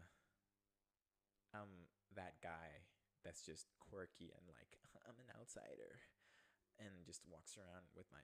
[1.57, 2.85] I'm that guy
[3.25, 5.99] that's just quirky and like I'm an outsider
[6.79, 8.23] and just walks around with my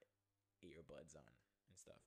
[0.63, 1.31] earbuds on
[1.67, 2.01] and stuff.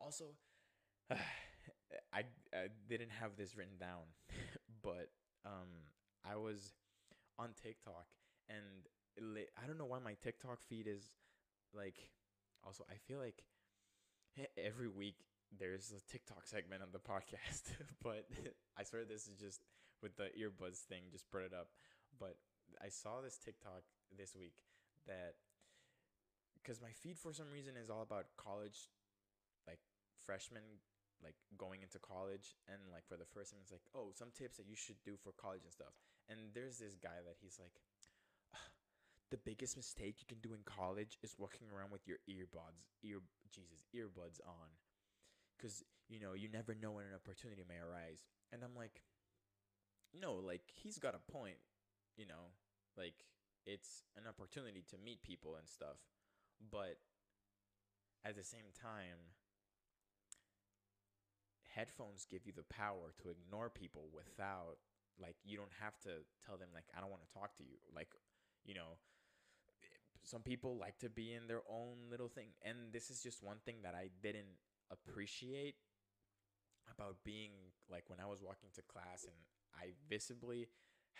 [0.00, 0.34] Also,
[1.10, 4.10] I I didn't have this written down,
[4.82, 5.10] but
[5.44, 5.90] um
[6.24, 6.74] I was
[7.38, 8.06] on TikTok
[8.48, 11.12] and I don't know why my TikTok feed is
[11.72, 12.10] like
[12.64, 13.44] also I feel like
[14.58, 15.16] every week
[15.56, 17.70] there's a TikTok segment on the podcast,
[18.02, 18.26] but
[18.76, 19.60] I swear this is just
[20.02, 21.68] with the earbuds thing just brought it up.
[22.18, 22.36] But
[22.82, 23.82] I saw this TikTok
[24.16, 24.54] this week
[25.06, 25.36] that
[26.54, 28.88] because my feed for some reason is all about college,
[29.68, 29.80] like
[30.24, 30.80] freshmen,
[31.22, 34.56] like going into college, and like for the first time, it's like, oh, some tips
[34.56, 35.92] that you should do for college and stuff.
[36.28, 37.76] And there's this guy that he's like,
[39.30, 43.20] the biggest mistake you can do in college is walking around with your earbuds, ear,
[43.52, 44.72] Jesus, earbuds on,
[45.56, 48.24] because you know you never know when an opportunity may arise.
[48.52, 49.02] And I'm like,
[50.14, 51.58] no, like he's got a point,
[52.16, 52.56] you know,
[52.96, 53.26] like
[53.66, 55.98] it's an opportunity to meet people and stuff
[56.70, 56.98] but
[58.24, 59.36] at the same time,
[61.74, 64.78] headphones give you the power to ignore people without
[65.20, 67.76] like you don't have to tell them like I don't want to talk to you.
[67.94, 68.08] Like,
[68.64, 68.98] you know,
[70.24, 72.48] some people like to be in their own little thing.
[72.64, 74.58] And this is just one thing that I didn't
[74.90, 75.76] appreciate
[76.90, 77.52] about being
[77.90, 79.36] like when I was walking to class and
[79.76, 80.68] I visibly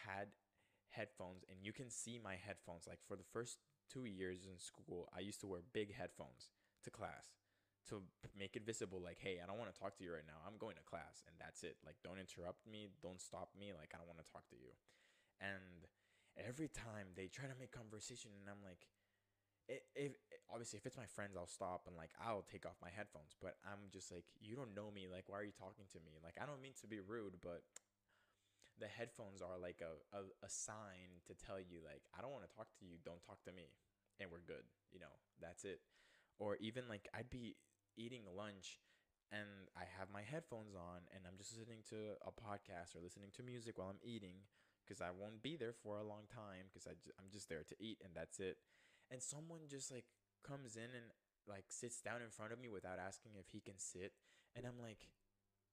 [0.07, 0.29] had
[0.97, 2.87] headphones and you can see my headphones.
[2.87, 3.59] Like for the first
[3.91, 6.51] two years in school, I used to wear big headphones
[6.85, 7.35] to class
[7.89, 8.01] to
[8.33, 10.41] make it visible like hey i don't want to talk to you right now.
[10.49, 11.77] I'm going to class and that's it.
[11.85, 12.89] Like don't interrupt me.
[13.05, 13.77] Don't stop me.
[13.77, 14.73] Like i don't want to talk to you.
[15.41, 15.85] And
[16.41, 18.91] every time they try to make conversation and i'm like
[19.71, 20.13] if,
[20.53, 23.37] obviously if it's my friends i'll stop and like i'll take off my headphones.
[23.37, 25.05] But i'm just like you don't know me.
[25.05, 26.17] Like why are you talking to me?
[26.25, 27.61] Like i don't mean to be rude but
[28.81, 32.43] the headphones are like a, a, a sign to tell you like i don't want
[32.47, 33.71] to talk to you don't talk to me
[34.21, 35.81] and we're good you know that's it.
[36.39, 37.57] Or even like i'd be
[37.97, 38.81] eating lunch
[39.31, 43.31] and i have my headphones on and i'm just listening to a podcast or listening
[43.39, 44.47] to music while i'm eating
[44.83, 47.99] because i won't be there for a long time because i'm just there to eat
[48.05, 48.59] and that's it.
[49.11, 50.07] And someone just like
[50.43, 51.15] comes in and
[51.47, 54.13] like sits down in front of me without asking if he can sit
[54.57, 55.09] and i'm like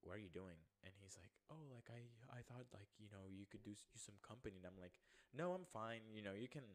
[0.03, 0.57] what are you doing?
[0.83, 2.01] And he's like, oh, like I,
[2.33, 4.57] I thought like, you know, you could do some company.
[4.57, 4.97] And I'm like,
[5.33, 6.05] no, I'm fine.
[6.09, 6.65] You know, you can,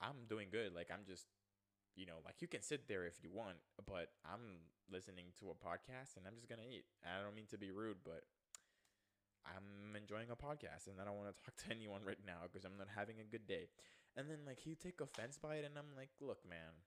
[0.00, 0.74] I'm doing good.
[0.74, 1.26] Like I'm just,
[1.98, 5.58] you know, like you can sit there if you want, but I'm listening to a
[5.58, 6.86] podcast and I'm just going to eat.
[7.02, 8.22] I don't mean to be rude, but
[9.42, 12.62] I'm enjoying a podcast and I don't want to talk to anyone right now because
[12.62, 13.66] I'm not having a good day.
[14.16, 16.78] And then like he take offense by it and I'm like, look, man,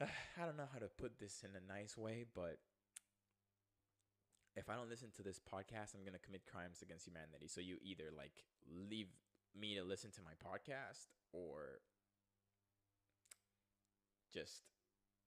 [0.38, 2.58] I don't know how to put this in a nice way, but
[4.56, 7.48] if I don't listen to this podcast, I'm gonna commit crimes against humanity.
[7.48, 9.08] So you either like leave
[9.58, 11.82] me to listen to my podcast or
[14.32, 14.62] just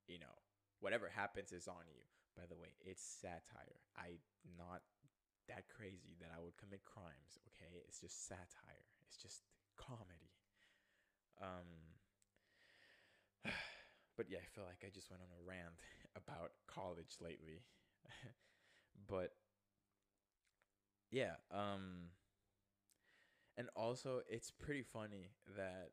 [0.08, 0.36] you know
[0.80, 2.04] whatever happens is on you.
[2.36, 3.82] By the way it's satire.
[3.98, 4.20] I
[4.58, 4.82] not
[5.48, 7.72] that crazy that i would commit crimes okay?
[7.88, 8.88] It's just satire.
[9.08, 9.44] It's just
[9.78, 10.32] comedy.
[11.42, 11.96] Um
[14.18, 15.80] but yeah i feel like i just went on a rant
[16.16, 17.62] about college lately
[19.08, 19.34] but
[21.12, 22.12] yeah, um
[23.58, 25.90] and also it's pretty funny that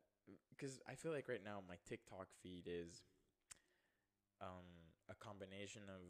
[0.49, 3.01] because I feel like right now my TikTok feed is
[4.41, 6.01] um a combination of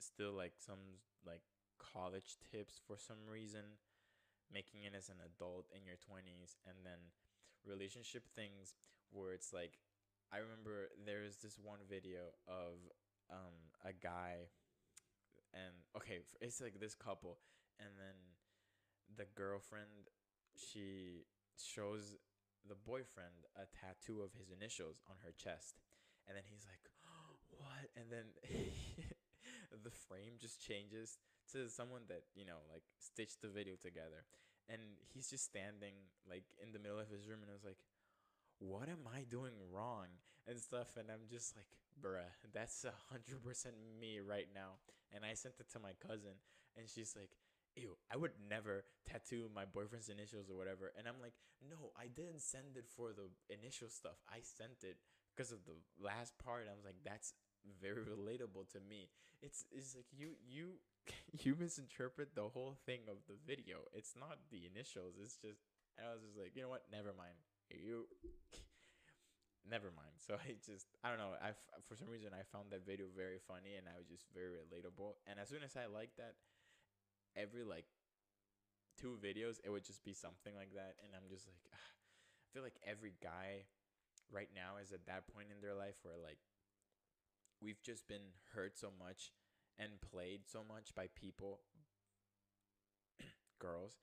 [0.00, 1.42] still like some like
[1.78, 3.78] college tips for some reason
[4.52, 6.98] making it as an adult in your 20s and then
[7.66, 8.74] relationship things
[9.12, 9.78] where it's like
[10.32, 12.80] I remember there's this one video of
[13.30, 13.54] um
[13.84, 14.48] a guy
[15.52, 17.38] and okay, it's like this couple,
[17.80, 18.16] and then
[19.16, 20.12] the girlfriend
[20.56, 21.24] she
[21.56, 22.16] shows
[22.66, 25.80] the boyfriend a tattoo of his initials on her chest,
[26.26, 26.84] and then he's like,
[27.56, 28.34] "What?" And then
[29.84, 31.18] the frame just changes
[31.52, 34.28] to someone that you know like stitched the video together,
[34.68, 37.80] and he's just standing like in the middle of his room, and I was like,
[38.58, 40.08] "What am I doing wrong?"
[40.46, 41.68] and stuff, and I'm just like,
[42.00, 44.78] "Bruh, that's a hundred percent me right now."
[45.10, 46.36] and I sent it to my cousin,
[46.76, 47.30] and she's like,
[47.76, 51.32] "Ew, I would never tattoo my boyfriend's initials or whatever." And I'm like,
[51.64, 54.20] "No, I didn't send it for the initial stuff.
[54.28, 54.98] I sent it
[55.34, 57.32] because of the last part." I was like, "That's
[57.80, 59.08] very relatable to me."
[59.40, 60.80] It's it's like you you
[61.40, 63.88] you misinterpret the whole thing of the video.
[63.92, 65.16] It's not the initials.
[65.20, 65.64] It's just
[65.96, 66.84] and I was just like, you know what?
[66.92, 67.34] Never mind.
[67.70, 68.06] You
[69.68, 70.16] never mind.
[70.18, 71.36] So I just I don't know.
[71.40, 71.52] i
[71.86, 75.20] for some reason I found that video very funny and I was just very relatable.
[75.28, 76.34] And as soon as I liked that,
[77.36, 77.86] every like
[78.98, 82.46] two videos it would just be something like that, and I'm just like, ah, I
[82.52, 83.68] feel like every guy
[84.32, 86.38] right now is at that point in their life where like
[87.60, 89.32] we've just been hurt so much
[89.78, 91.60] and played so much by people
[93.58, 93.96] girls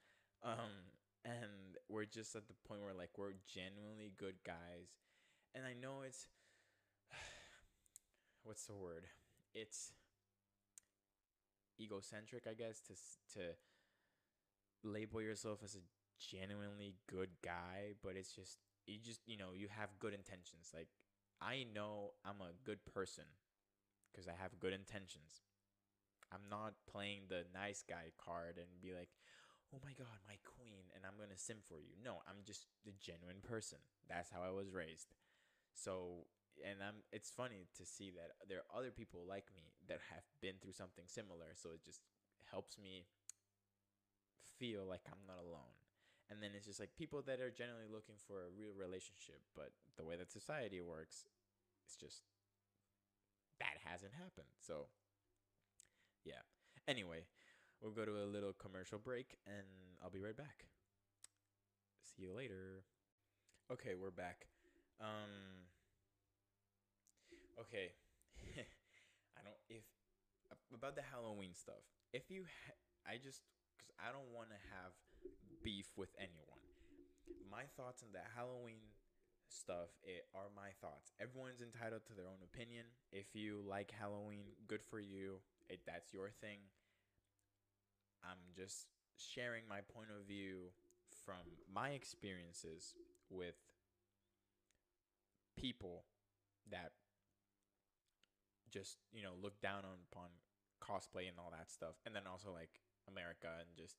[0.44, 0.92] um
[1.26, 4.94] and we're just at the point where like we're genuinely good guys
[5.56, 6.28] and I know it's
[8.44, 9.06] what's the word?
[9.54, 9.94] It's
[11.80, 12.94] egocentric, I guess, to
[13.40, 13.56] to
[14.84, 15.84] label yourself as a
[16.20, 20.72] genuinely good guy, but it's just you just you know you have good intentions.
[20.74, 20.90] Like
[21.42, 23.26] I know I'm a good person
[24.12, 25.42] because I have good intentions.
[26.32, 29.10] I'm not playing the nice guy card and be like,
[29.74, 31.96] oh my god, my queen, and I'm gonna sim for you.
[32.04, 33.80] No, I'm just the genuine person.
[34.10, 35.14] That's how I was raised.
[35.74, 36.28] So,
[36.64, 40.26] and I'm it's funny to see that there are other people like me that have
[40.42, 41.54] been through something similar.
[41.56, 42.02] So it just
[42.52, 43.06] helps me
[44.58, 45.76] feel like I'm not alone.
[46.30, 49.70] And then it's just like people that are generally looking for a real relationship, but
[49.98, 51.30] the way that society works,
[51.86, 52.26] it's just
[53.60, 54.50] that hasn't happened.
[54.60, 54.90] So,
[56.26, 56.42] yeah.
[56.88, 57.26] Anyway,
[57.82, 59.66] we'll go to a little commercial break and
[60.04, 60.66] I'll be right back.
[62.02, 62.84] See you later.
[63.72, 64.48] Okay, we're back.
[65.02, 65.68] Um.
[67.60, 67.92] Okay.
[69.38, 69.84] I don't if
[70.74, 71.82] about the Halloween stuff.
[72.14, 73.42] If you, ha- I just
[73.76, 74.94] because I don't want to have
[75.64, 76.62] beef with anyone.
[77.50, 78.94] My thoughts on the Halloween
[79.48, 81.14] stuff it are my thoughts.
[81.20, 82.86] Everyone's entitled to their own opinion.
[83.12, 85.40] If you like Halloween, good for you.
[85.70, 86.60] If that's your thing.
[88.26, 90.74] I'm just sharing my point of view
[91.26, 92.94] from my experiences
[93.30, 93.56] with
[95.56, 96.04] people
[96.70, 96.92] that
[98.72, 100.30] just you know look down on upon
[100.84, 101.96] cosplay and all that stuff.
[102.06, 103.96] And then also like america and just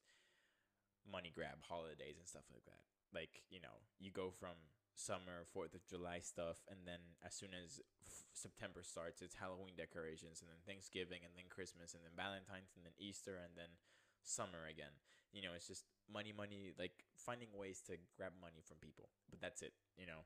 [1.07, 2.83] money grab holidays and stuff like that.
[3.15, 4.59] Like you know you go from
[4.97, 9.77] summer fourth of july stuff and then as soon as f- september starts it's halloween
[9.77, 13.69] decorations and then thanksgiving and then christmas and then valentine's and then easter and then
[14.27, 14.93] summer again.
[15.33, 19.41] You know it's just money money like finding ways to grab money from people but
[19.41, 20.25] that's it you know?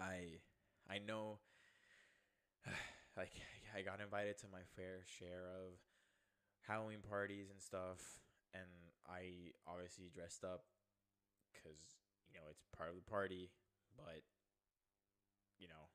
[0.00, 0.42] I
[0.90, 1.38] I know
[3.16, 3.32] like
[3.74, 5.78] I got invited to my fair share of
[6.66, 8.00] Halloween parties and stuff
[8.52, 8.68] and
[9.06, 10.64] I obviously dressed up
[11.54, 11.96] cuz
[12.28, 13.50] you know it's part of the party
[13.96, 14.22] but
[15.58, 15.88] you know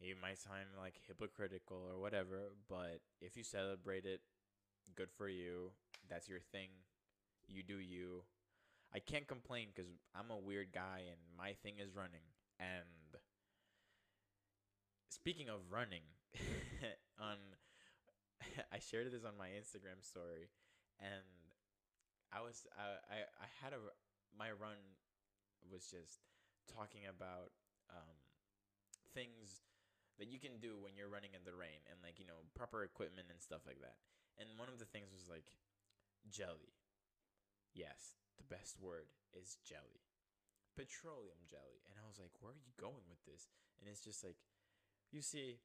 [0.00, 4.20] it might sound like hypocritical or whatever but if you celebrate it
[4.94, 5.70] good for you
[6.08, 6.68] that's your thing
[7.48, 8.22] you do you
[8.94, 12.22] I can't complain cuz I'm a weird guy and my thing is running
[12.58, 13.20] and
[15.14, 16.02] speaking of running,
[17.22, 17.38] on
[18.74, 20.50] I shared this on my Instagram story,
[20.98, 21.24] and
[22.34, 23.80] I was I I, I had a
[24.34, 24.76] my run
[25.70, 26.20] was just
[26.66, 27.54] talking about
[27.88, 28.18] um,
[29.14, 29.62] things
[30.18, 32.82] that you can do when you're running in the rain and like you know proper
[32.82, 33.96] equipment and stuff like that.
[34.38, 35.46] And one of the things was like
[36.30, 36.74] jelly.
[37.74, 40.04] Yes, the best word is jelly
[40.74, 41.82] petroleum jelly.
[41.88, 43.48] And I was like, where are you going with this?
[43.78, 44.38] And it's just like,
[45.14, 45.62] you see,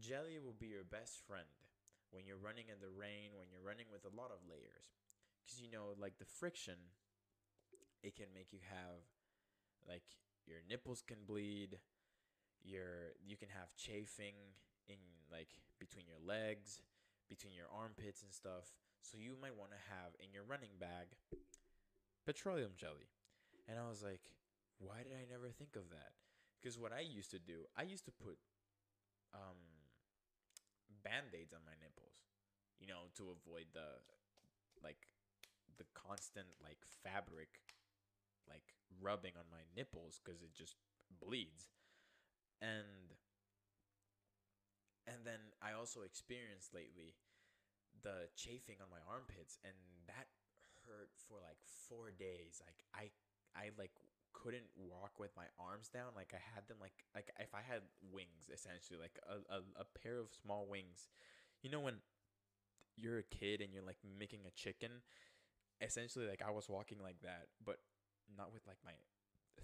[0.00, 1.48] jelly will be your best friend
[2.10, 4.96] when you're running in the rain, when you're running with a lot of layers.
[5.44, 6.96] Because, you know, like the friction,
[8.00, 9.04] it can make you have,
[9.84, 10.04] like,
[10.48, 11.76] your nipples can bleed,
[12.64, 14.56] your, you can have chafing
[14.88, 14.96] in,
[15.28, 16.80] like, between your legs,
[17.28, 18.72] between your armpits and stuff.
[19.04, 21.14] So you might want to have in your running bag
[22.26, 23.08] petroleum jelly.
[23.68, 24.24] And I was like,
[24.80, 26.16] why did I never think of that?
[26.58, 28.36] Because what I used to do, I used to put
[29.32, 29.60] um,
[31.04, 32.18] band aids on my nipples,
[32.80, 34.02] you know, to avoid the
[34.82, 35.08] like
[35.78, 37.50] the constant like fabric
[38.48, 40.76] like rubbing on my nipples because it just
[41.20, 41.68] bleeds.
[42.60, 43.14] And
[45.08, 47.16] and then I also experienced lately
[48.04, 49.74] the chafing on my armpits and
[50.06, 50.28] that
[50.86, 52.60] hurt for like 4 days.
[52.62, 53.10] Like I
[53.56, 53.96] I like
[54.32, 56.14] couldn't walk with my arms down.
[56.14, 57.82] Like I had them like like if I had
[58.12, 61.08] wings essentially, like a, a, a pair of small wings.
[61.62, 62.04] You know when
[62.96, 65.02] you're a kid and you're like making a chicken,
[65.80, 67.78] essentially like I was walking like that, but
[68.36, 68.94] not with like my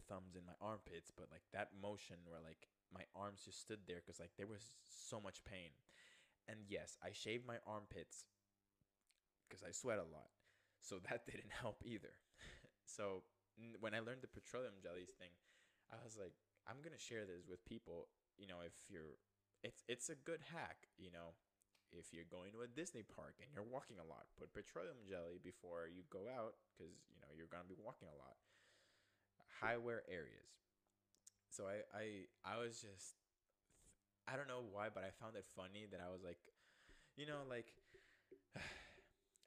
[0.09, 4.01] thumbs in my armpits, but like that motion where like my arms just stood there
[4.05, 5.71] because like there was so much pain.
[6.49, 8.25] And yes, I shaved my armpits
[9.49, 10.31] because I sweat a lot.
[10.81, 12.13] So that didn't help either.
[12.87, 13.23] so
[13.81, 15.33] when I learned the petroleum jellies thing,
[15.93, 16.35] I was like,
[16.67, 18.09] I'm gonna share this with people.
[18.41, 19.21] You know, if you're,
[19.63, 20.91] it's it's a good hack.
[20.99, 21.37] You know,
[21.93, 25.39] if you're going to a Disney park and you're walking a lot, put petroleum jelly
[25.39, 28.41] before you go out because you know you're gonna be walking a lot.
[29.61, 30.51] High wear areas.
[31.51, 32.05] So I I
[32.45, 33.15] I was just
[34.27, 36.39] I don't know why, but I found it funny that I was like,
[37.17, 37.73] you know, like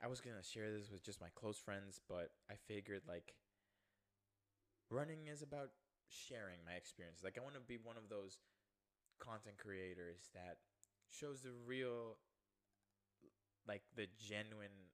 [0.03, 3.33] I was gonna share this with just my close friends, but I figured like
[4.89, 5.69] running is about
[6.07, 7.21] sharing my experience.
[7.23, 8.37] Like I want to be one of those
[9.19, 10.57] content creators that
[11.11, 12.17] shows the real
[13.67, 14.93] like the genuine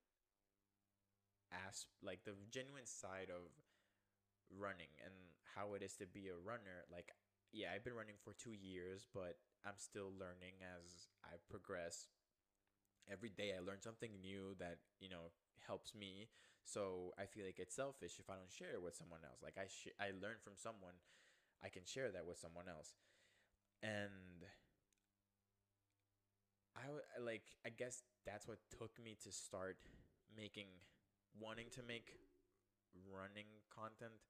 [1.69, 3.51] as like the genuine side of
[4.51, 5.13] running and
[5.55, 7.11] how it is to be a runner like
[7.51, 12.07] yeah i've been running for two years but i'm still learning as i progress.
[13.11, 15.31] Every day i learn something new that you know
[15.67, 16.29] helps me.
[16.63, 19.39] So i feel like it's selfish if i don't share it with someone else.
[19.43, 20.95] Like i sh- i learn from someone
[21.63, 22.95] i can share that with someone else.
[23.83, 24.45] And
[26.75, 29.77] I w- like I guess that's what took me to start
[30.35, 30.67] making
[31.39, 32.13] wanting to make
[33.09, 34.21] running content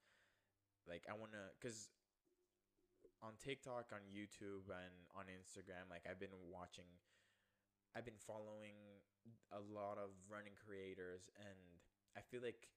[0.87, 1.89] like I want to cuz
[3.23, 6.87] on TikTok, on YouTube and on Instagram like I've been watching
[7.95, 8.75] I've been following
[9.53, 11.59] a lot of running creators and
[12.17, 12.67] I feel like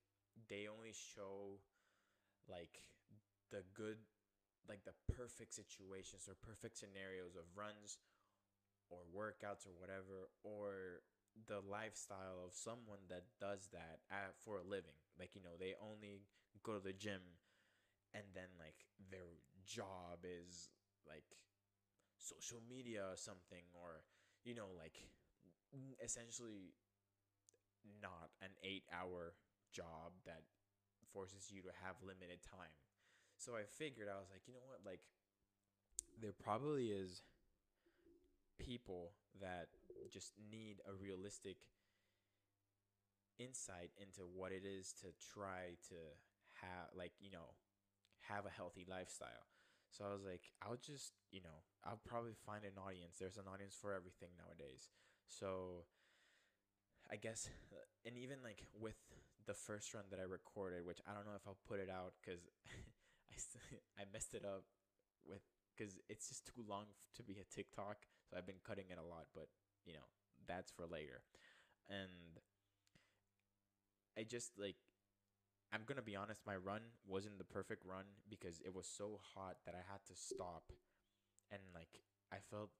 [0.49, 1.59] they only show
[2.49, 2.85] like
[3.51, 3.99] the good
[4.69, 7.99] like the perfect situations or perfect scenarios of runs
[8.91, 11.03] or workouts or whatever or
[11.47, 14.97] the lifestyle of someone that does that at, for a living.
[15.19, 16.23] Like you know they only
[16.63, 17.21] go to the gym
[18.17, 19.37] and then like their
[19.69, 20.73] job is
[21.05, 21.29] like
[22.17, 24.01] social media or something or
[24.45, 24.97] you know like
[26.03, 26.73] essentially
[28.01, 29.37] not an 8 hour
[29.73, 30.43] job that
[31.13, 32.73] forces you to have limited time.
[33.37, 34.81] So i figured i was like you know what?
[34.85, 35.01] Like
[36.21, 37.23] there probably is
[38.59, 39.69] people that
[40.11, 41.57] just need a realistic
[43.39, 45.97] insight into what it is to try to
[46.65, 47.53] have like you know
[48.29, 49.47] have a healthy lifestyle.
[49.91, 53.17] So i was like i'll just you know i'll probably find an audience.
[53.19, 54.91] There's an audience for everything nowadays.
[55.27, 55.87] So
[57.11, 58.97] i guess uh, and even like with
[59.47, 62.13] the first run that i recorded which i don't know if i'll put it out
[62.23, 62.41] because
[63.99, 64.65] i i messed it up
[65.27, 65.43] with
[65.77, 67.99] because it's just too long to be a tiktok.
[68.31, 69.49] So I've been cutting it a lot, but
[69.87, 70.09] you know,
[70.49, 71.23] that's for later.
[71.89, 72.41] And
[74.19, 74.77] I just like
[75.77, 79.61] I'm to be honest, my run wasn't the perfect run because it was so hot
[79.67, 80.73] that I had to stop
[81.53, 82.01] and like
[82.33, 82.71] I felt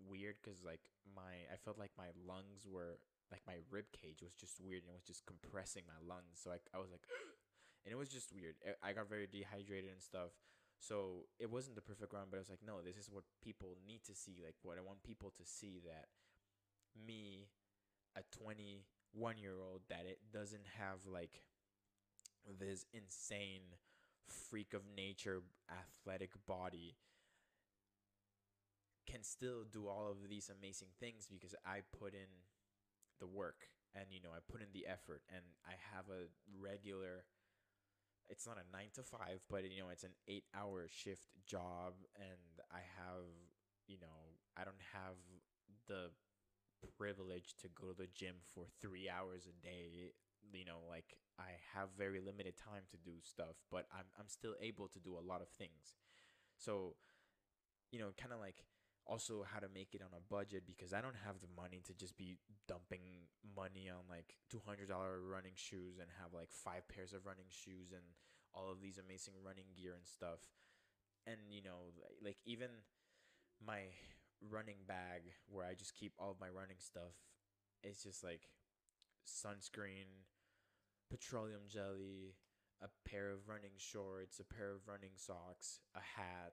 [0.00, 2.96] weird cuz like my I felt like my lungs were
[3.30, 6.40] like my rib cage was just weird and it was just compressing my lungs.
[6.40, 7.04] So I I was like
[7.84, 8.56] and it was just weird.
[8.80, 10.32] I got very dehydrated and stuff.
[10.80, 13.76] So it wasn't the perfect run, but I was like, no, this is what people
[13.86, 14.40] need to see.
[14.42, 16.08] Like, what I want people to see that
[16.96, 17.50] me,
[18.16, 21.44] a 21 year old, that it doesn't have like
[22.58, 23.76] this insane
[24.28, 26.96] freak of nature athletic body
[29.06, 32.30] can still do all of these amazing things because I put in
[33.20, 36.28] the work and you know I put in the effort and I have a
[36.60, 37.24] regular
[38.28, 41.94] it's not a nine to five, but you know, it's an eight hour shift job
[42.16, 43.26] and I have,
[43.88, 45.18] you know, I don't have
[45.88, 46.10] the
[46.96, 50.12] privilege to go to the gym for three hours a day.
[50.52, 54.54] You know, like I have very limited time to do stuff, but I'm I'm still
[54.60, 55.96] able to do a lot of things.
[56.56, 56.96] So,
[57.90, 58.64] you know, kind of like
[59.06, 61.94] also how to make it on a budget because I don't have the money to
[61.94, 62.38] just be
[62.68, 63.26] dumping
[63.56, 68.04] money on like $200 running shoes and have like five pairs of running shoes and
[68.54, 70.40] all of these amazing running gear and stuff.
[71.26, 72.68] And you know, like even
[73.64, 73.90] my
[74.40, 77.14] running bag where I just keep all of my running stuff,
[77.82, 78.48] it's just like
[79.26, 80.26] sunscreen,
[81.10, 82.34] petroleum jelly,
[82.82, 86.52] a pair of running shorts, a pair of running socks, a hat,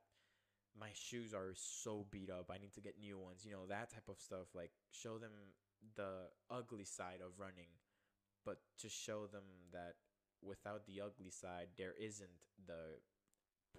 [0.80, 2.52] my shoes are so beat up.
[2.54, 3.44] I need to get new ones.
[3.46, 4.54] You know, that type of stuff.
[4.54, 5.32] Like, show them
[5.96, 7.70] the ugly side of running,
[8.46, 9.44] but to show them
[9.74, 9.96] that
[10.42, 13.02] without the ugly side, there isn't the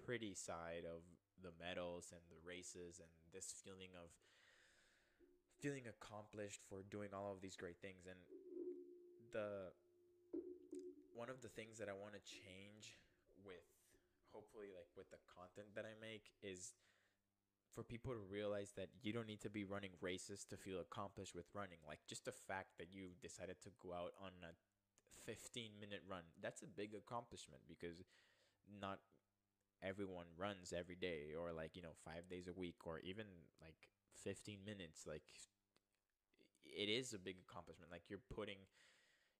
[0.05, 1.03] pretty side of
[1.41, 4.11] the medals and the races and this feeling of
[5.59, 8.15] feeling accomplished for doing all of these great things and
[9.31, 9.71] the
[11.13, 12.95] one of the things that I want to change
[13.43, 13.65] with
[14.31, 16.73] hopefully like with the content that I make is
[17.73, 21.35] for people to realize that you don't need to be running races to feel accomplished
[21.35, 21.77] with running.
[21.87, 24.53] Like just the fact that you decided to go out on a
[25.25, 28.01] 15 minute run, that's a big accomplishment because
[28.67, 28.99] not
[29.83, 33.25] everyone runs every day or like you know five days a week or even
[33.61, 33.87] like
[34.23, 35.23] 15 minutes like
[36.65, 38.57] it is a big accomplishment like you're putting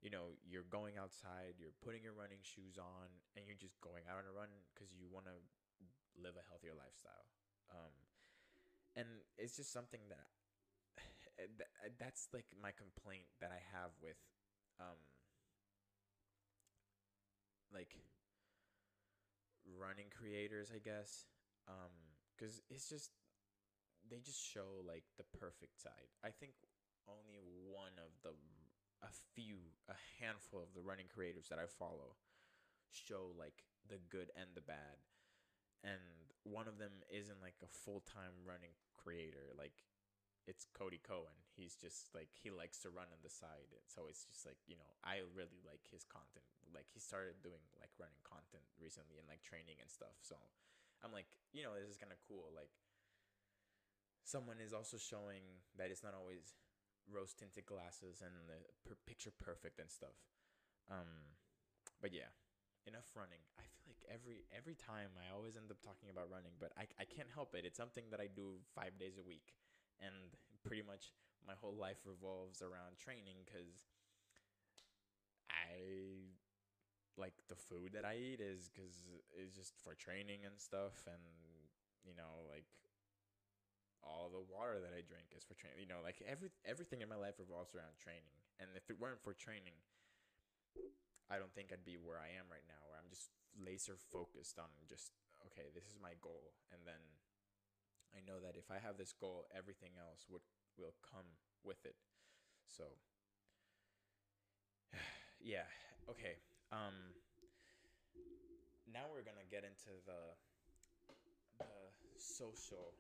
[0.02, 4.08] you know you're going outside you're putting your running shoes on and you're just going
[4.08, 5.36] out on a run because you want to
[6.20, 7.28] live a healthier lifestyle
[7.72, 7.94] um,
[8.96, 10.32] and it's just something that
[12.00, 14.20] that's like my complaint that i have with
[14.80, 15.00] um,
[17.74, 17.96] like
[19.78, 21.26] running creators, I guess.
[21.68, 21.94] Um,
[22.38, 23.12] cuz it's just
[24.08, 26.10] they just show like the perfect side.
[26.24, 26.54] I think
[27.08, 28.34] only one of the
[29.02, 32.20] a few a handful of the running creators that I follow
[32.92, 35.00] show like the good and the bad.
[35.84, 36.02] And
[36.44, 39.56] one of them isn't like a full-time running creator.
[39.56, 39.88] Like
[40.50, 41.36] it's Cody Cohen.
[41.54, 43.70] He's just like he likes to run on the side.
[43.88, 46.48] So it's just like, you know, I really like his content.
[46.74, 50.18] Like he started doing like running content recently and like training and stuff.
[50.26, 50.36] So
[51.06, 52.52] I'm like, you know, this is kind of cool.
[52.52, 52.74] Like
[54.26, 56.58] someone is also showing that it's not always
[57.12, 60.16] rose tinted glasses and the per- picture perfect and stuff.
[60.90, 61.36] Um
[62.02, 62.32] but yeah,
[62.88, 63.44] enough running.
[63.60, 66.88] I feel like every every time I always end up talking about running, but I
[67.00, 67.66] I can't help it.
[67.66, 69.56] It's something that I do 5 days a week
[70.00, 71.12] and pretty much
[71.46, 73.88] my whole life revolves around training because
[75.50, 76.36] I
[77.18, 78.96] like the food that I eat is because
[79.36, 81.22] it's just for training and stuff, and
[82.06, 82.68] you know, like
[84.04, 85.84] all the water that I drink is for training.
[85.84, 89.22] You know, like every everything in my life revolves around training, and if it weren't
[89.22, 89.76] for training,
[91.30, 94.58] I don't think I'd be where I am right now, where I'm just laser focused
[94.58, 95.12] on just
[95.52, 97.02] okay, this is my goal, and then
[98.16, 100.46] I know that if I have this goal, everything else would
[100.78, 101.96] will come with it.
[102.66, 102.86] So
[105.42, 105.68] yeah,
[106.10, 106.40] okay.
[106.72, 107.16] Um
[108.90, 110.34] now we're to get into the
[111.62, 111.70] the
[112.18, 112.98] social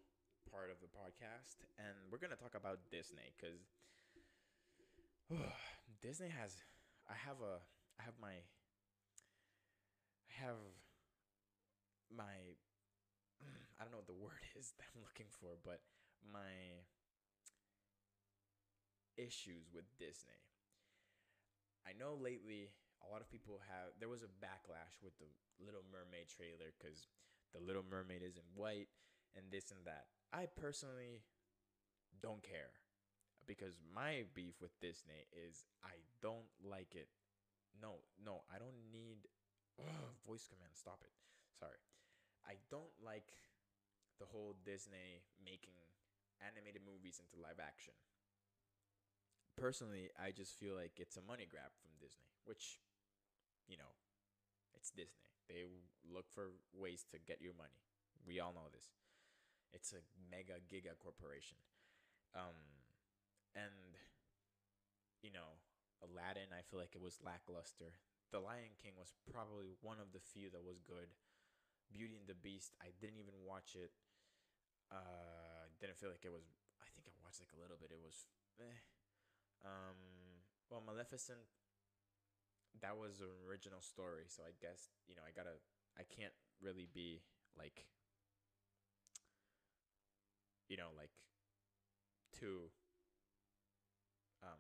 [0.50, 3.70] part of the podcast and we're to talk about Disney cuz
[6.02, 6.58] Disney has
[7.10, 7.62] I have a
[8.00, 8.41] I have my
[10.26, 10.62] I have
[12.10, 12.58] my
[13.78, 15.82] I don't know what the word is that I'm looking for, but
[16.26, 16.86] my
[19.18, 20.41] issues with Disney.
[21.86, 22.74] I know lately
[23.06, 25.30] a lot of people have there was a backlash with the
[25.62, 27.08] Little Mermaid trailer cuz
[27.54, 28.89] the Little Mermaid is in white
[29.36, 30.08] and this and that.
[30.34, 31.26] I personally
[32.22, 32.78] don't care
[33.48, 37.10] because my beef with Disney is I don't like it.
[37.82, 39.26] No, no, I don't need
[39.80, 40.78] ugh, voice command.
[40.78, 41.14] Stop it.
[41.58, 41.82] Sorry.
[42.46, 43.34] I don't like
[44.20, 45.76] the whole Disney making
[46.44, 47.94] animated movies into live action.
[49.58, 52.80] Personally, I just feel like it's a money grab from Disney, which,
[53.68, 53.92] you know,
[54.76, 55.28] it's Disney.
[55.50, 55.68] They
[56.08, 57.82] look for ways to get your money.
[58.24, 58.88] We all know this.
[59.74, 61.57] It's a mega giga corporation.
[62.34, 62.57] Um,
[63.53, 63.97] and,
[65.22, 65.61] you know,
[66.01, 67.97] Aladdin, I feel like it was lackluster.
[68.32, 71.09] The Lion King was probably one of the few that was good.
[71.89, 73.89] Beauty and the Beast, I didn't even watch it.
[74.93, 76.45] Uh, didn't feel like it was.
[76.82, 77.89] I think I watched like a little bit.
[77.89, 78.30] It was,
[78.61, 78.78] eh.
[79.65, 79.97] Um,
[80.70, 81.45] well, Maleficent.
[82.82, 85.57] That was an original story, so I guess you know I gotta.
[85.97, 87.22] I can't really be
[87.57, 87.86] like.
[90.70, 91.11] You know, like,
[92.39, 92.70] too.
[94.43, 94.59] Um.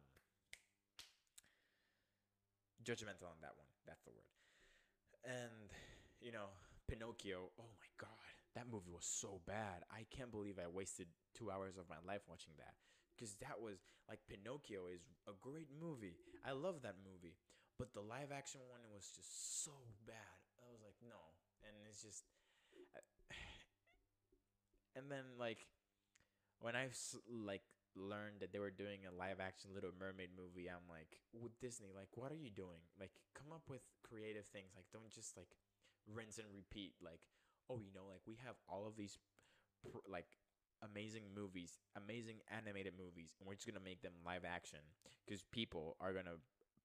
[2.83, 3.69] Judgmental on that one.
[3.85, 4.27] That's the word.
[5.23, 5.69] And
[6.19, 6.49] you know,
[6.87, 7.51] Pinocchio.
[7.59, 9.85] Oh my god that movie was so bad.
[9.87, 11.07] I can't believe I wasted
[11.37, 12.73] two hours of my life watching that.
[13.13, 16.17] Because that was like Pinocchio is a great movie.
[16.43, 17.37] I love that movie.
[17.77, 19.71] But the live action one was just so
[20.03, 20.39] bad.
[20.59, 21.19] I was like, no.
[21.63, 22.23] And it's just.
[24.97, 25.69] And then, like,
[26.59, 26.89] when I
[27.27, 27.63] like
[27.95, 31.91] learned that they were doing a live action Little Mermaid movie, I'm like, with Disney,
[31.95, 32.83] like, what are you doing?
[32.99, 34.71] Like, come up with creative things.
[34.75, 35.49] Like, don't just like
[36.07, 36.93] rinse and repeat.
[37.01, 37.21] Like,
[37.69, 39.17] oh, you know, like we have all of these
[39.91, 40.27] pr- like
[40.83, 44.79] amazing movies, amazing animated movies, and we're just gonna make them live action
[45.25, 46.39] because people are gonna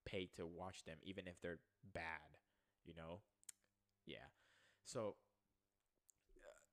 [0.05, 1.61] pay to watch them, even if they're
[1.93, 2.39] bad.
[2.85, 3.21] You know,
[4.07, 4.29] yeah.
[4.85, 5.17] So,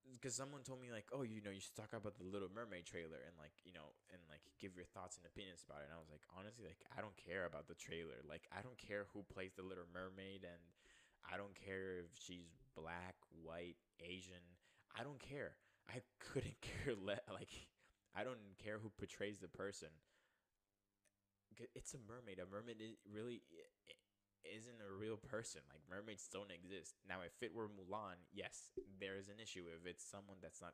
[0.10, 2.86] because someone told me like, oh, you know, you should talk about the Little Mermaid
[2.86, 5.90] trailer and like, you know, and like give your thoughts and opinions about it.
[5.90, 8.22] And I was like, honestly, like I don't care about the trailer.
[8.28, 10.62] Like I don't care who plays the Little Mermaid and
[11.26, 14.44] I don't care if she's black, white, Asian.
[14.94, 15.58] I don't care.
[15.90, 17.24] I couldn't care less.
[17.32, 17.70] like
[18.16, 19.90] I don't care who portrays the person.
[21.76, 22.40] It's a mermaid.
[22.40, 23.42] A mermaid really
[24.46, 25.62] isn't a real person.
[25.70, 26.96] Like mermaids don't exist.
[27.08, 29.66] Now, if it were Mulan, yes, there is an issue.
[29.70, 30.74] If it's someone that's not,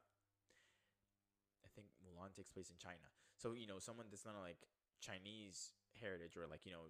[1.65, 3.09] I think Mulan takes place in China.
[3.37, 4.65] So you know, someone that's not like
[5.01, 6.89] Chinese heritage or like you know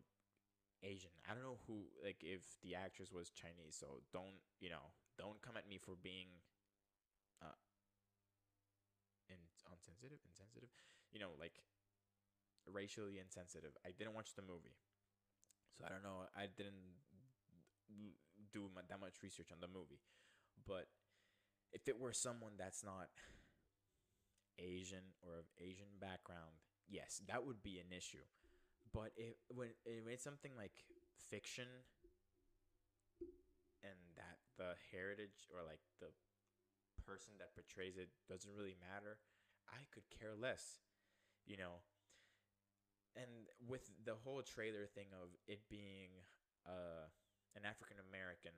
[0.83, 1.11] Asian.
[1.29, 3.75] I don't know who like if the actress was Chinese.
[3.79, 4.93] So don't you know?
[5.17, 6.29] Don't come at me for being
[7.41, 7.57] uh
[9.29, 9.39] in
[9.71, 10.69] insensitive, insensitive.
[11.11, 11.59] You know, like
[12.67, 13.73] racially insensitive.
[13.85, 14.75] I didn't watch the movie,
[15.77, 16.25] so I don't know.
[16.35, 16.97] I didn't
[18.53, 20.01] do that much research on the movie,
[20.65, 20.87] but
[21.73, 23.07] if it were someone that's not
[24.57, 26.57] Asian or of Asian background,
[26.89, 28.25] yes, that would be an issue.
[28.93, 30.73] But if when, when it's something like
[31.29, 31.67] fiction
[33.83, 36.09] and that the heritage or like the
[37.05, 39.19] person that portrays it doesn't really matter,
[39.69, 40.81] I could care less.
[41.45, 41.85] You know,
[43.17, 46.13] and with the whole trailer thing of it being
[46.63, 47.09] uh,
[47.57, 48.53] an African American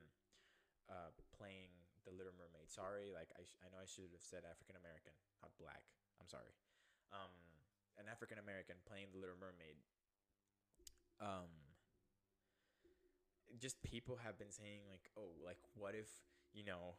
[0.92, 1.72] uh, playing
[2.04, 2.68] the Little Mermaid.
[2.68, 5.86] Sorry, like I, sh- I know I should have said African American, not black.
[6.20, 6.52] I'm sorry.
[7.16, 7.32] Um,
[7.96, 9.80] an African American playing the Little Mermaid.
[11.20, 11.52] Um,
[13.60, 16.08] just people have been saying like, oh, like what if
[16.54, 16.96] you know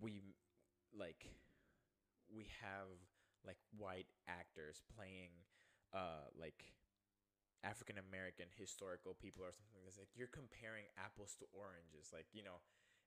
[0.00, 0.22] we
[0.96, 1.26] like
[2.28, 2.88] we have
[3.46, 5.30] like white actors playing
[5.94, 6.72] uh like
[7.64, 12.42] African American historical people or something that's like you're comparing apples to oranges like you
[12.42, 12.62] know.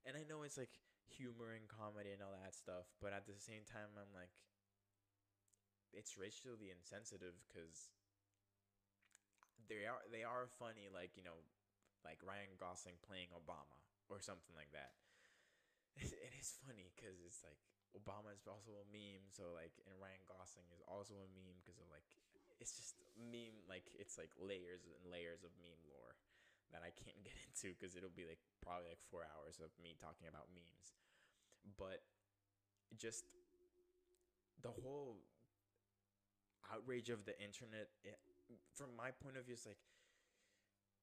[0.05, 3.37] And I know it's like humor and comedy and all that stuff but at the
[3.37, 4.31] same time I'm like
[5.93, 7.91] it's racially insensitive because
[9.69, 11.37] they are they are funny like you know
[12.03, 13.77] like Ryan Gosling playing Obama
[14.09, 14.91] or something like that.
[16.01, 17.59] It is funny because it's like
[17.93, 21.77] Obama is also a meme so like and Ryan Gosling is also a meme because
[21.79, 22.07] of like
[22.61, 26.15] it's just meme like it's like layers and layers of meme lore
[26.71, 29.97] that I can't get into because it'll be like probably like four hours of me
[29.99, 30.93] talking about memes.
[31.77, 32.01] But
[32.97, 33.25] just
[34.61, 35.17] the whole
[36.73, 38.19] outrage of the internet, it,
[38.73, 39.77] from my point of view, is like,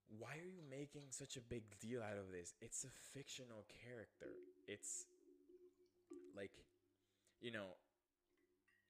[0.09, 2.55] why are you making such a big deal out of this?
[2.61, 4.33] It's a fictional character.
[4.67, 5.05] It's
[6.37, 6.53] like,
[7.41, 7.77] you know,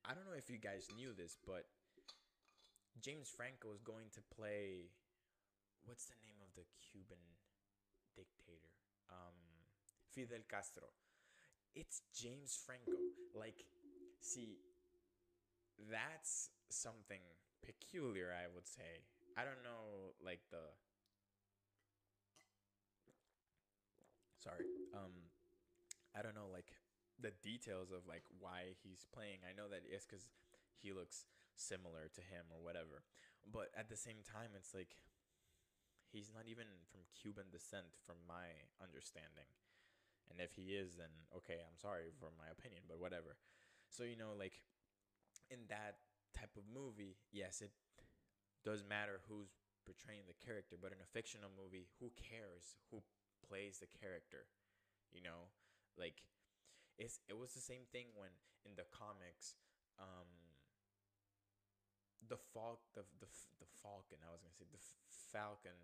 [0.04, 1.66] I don't know if you guys knew this, but
[3.00, 4.90] James Franco is going to play.
[5.84, 7.22] What's the name of the Cuban
[8.14, 8.74] dictator?
[9.10, 9.38] Um,
[10.12, 10.90] Fidel Castro.
[11.74, 12.98] It's James Franco.
[13.34, 13.64] Like,
[14.20, 14.58] see,
[15.78, 17.22] that's something
[17.64, 19.06] peculiar, I would say.
[19.36, 20.74] I don't know, like the.
[24.42, 24.66] Sorry.
[24.94, 25.30] Um,
[26.18, 26.72] I don't know, like
[27.20, 29.46] the details of like why he's playing.
[29.46, 30.26] I know that it's because
[30.82, 31.26] he looks
[31.58, 33.02] similar to him or whatever.
[33.44, 34.96] But at the same time, it's like
[36.10, 39.48] he's not even from Cuban descent, from my understanding.
[40.30, 43.36] And if he is, then okay, I'm sorry for my opinion, but whatever.
[43.88, 44.60] So, you know, like
[45.50, 46.00] in that
[46.36, 47.72] type of movie, yes, it
[48.64, 49.54] does matter who's
[49.86, 53.02] portraying the character, but in a fictional movie, who cares who
[53.46, 54.48] plays the character?
[55.12, 55.52] You know,
[55.98, 56.24] like
[56.98, 58.32] it's it was the same thing when
[58.66, 59.54] in the comics,
[60.00, 60.28] um,
[62.26, 63.30] the Falk the the
[63.62, 64.82] the Falcon I was gonna say the
[65.30, 65.78] Falcon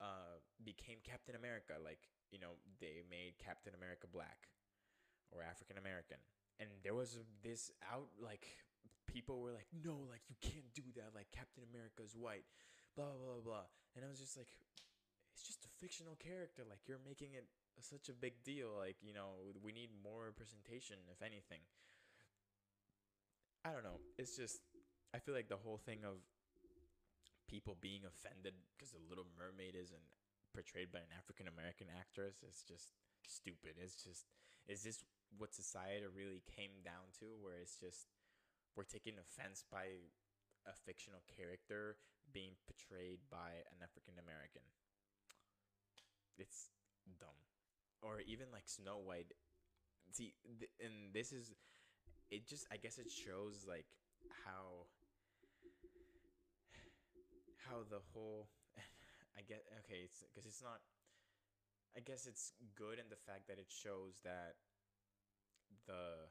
[0.00, 4.52] uh became Captain America like you know they made Captain America black
[5.32, 6.18] or African American.
[6.58, 8.46] And there was this out like
[9.06, 12.46] people were like no like you can't do that like Captain America is white
[12.96, 13.66] blah blah blah blah.
[13.94, 14.50] And I was just like
[15.34, 17.44] it's just a fictional character like you're making it
[17.80, 21.60] such a big deal like you know we need more representation if anything.
[23.64, 24.60] I don't know it's just
[25.16, 26.20] I feel like the whole thing of
[27.48, 30.12] people being offended because the Little Mermaid isn't
[30.52, 32.92] portrayed by an African American actress is just
[33.24, 33.80] stupid.
[33.80, 34.28] It's just
[34.68, 35.00] is this
[35.40, 38.12] what society really came down to where it's just
[38.76, 40.04] we're taking offense by
[40.68, 41.96] a fictional character
[42.28, 44.68] being portrayed by an African American.
[46.36, 46.68] It's
[47.16, 47.40] dumb.
[48.04, 49.32] Or even like Snow White.
[50.12, 51.56] See, th- and this is
[52.28, 53.88] it just I guess it shows like
[54.44, 54.92] how
[57.68, 58.48] how the whole
[59.38, 60.80] I get okay, it's because it's not.
[61.96, 64.60] I guess it's good in the fact that it shows that
[65.88, 66.28] the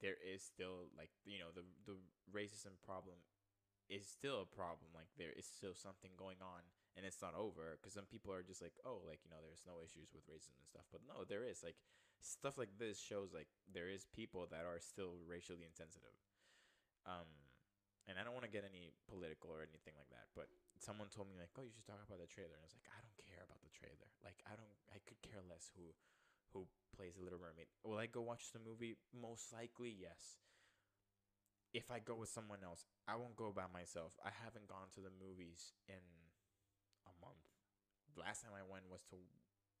[0.00, 1.96] there is still like you know the the
[2.32, 3.20] racism problem
[3.88, 4.92] is still a problem.
[4.92, 7.76] Like there is still something going on, and it's not over.
[7.76, 10.60] Because some people are just like, oh, like you know, there's no issues with racism
[10.60, 10.86] and stuff.
[10.92, 11.64] But no, there is.
[11.64, 11.80] Like
[12.20, 16.14] stuff like this shows like there is people that are still racially insensitive.
[17.08, 17.47] Um,
[18.08, 20.48] and I don't want to get any political or anything like that, but
[20.80, 22.88] someone told me like, "Oh, you should talk about the trailer." And I was like,
[22.88, 24.08] "I don't care about the trailer.
[24.24, 24.72] Like, I don't.
[24.88, 25.92] I could care less who,
[26.56, 26.64] who
[26.96, 27.68] plays the Little Mermaid.
[27.84, 28.96] Will I go watch the movie?
[29.12, 30.40] Most likely, yes.
[31.76, 34.16] If I go with someone else, I won't go by myself.
[34.24, 36.00] I haven't gone to the movies in
[37.04, 37.44] a month.
[38.16, 39.20] Last time I went was to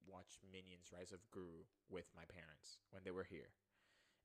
[0.04, 3.56] watch Minions: Rise of Gru with my parents when they were here.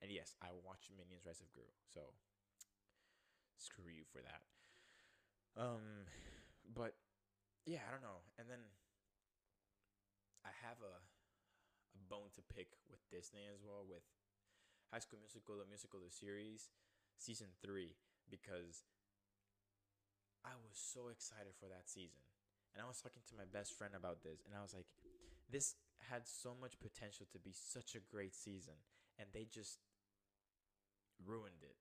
[0.04, 1.72] And yes, I watched Minions: Rise of Gru.
[1.88, 2.12] So
[3.64, 4.44] screw you for that.
[5.56, 6.10] Um,
[6.74, 6.96] but
[7.66, 8.24] yeah, I don't know.
[8.40, 8.60] And then
[10.46, 10.96] I have a
[11.96, 14.04] a bone to pick with Disney as well with
[14.92, 16.70] High School Musical, the musical, the series,
[17.18, 17.96] season three,
[18.30, 18.86] because
[20.44, 22.22] I was so excited for that season.
[22.74, 24.88] And I was talking to my best friend about this, and I was like,
[25.50, 25.76] this
[26.10, 28.82] had so much potential to be such a great season,
[29.20, 29.78] and they just
[31.26, 31.78] ruined it.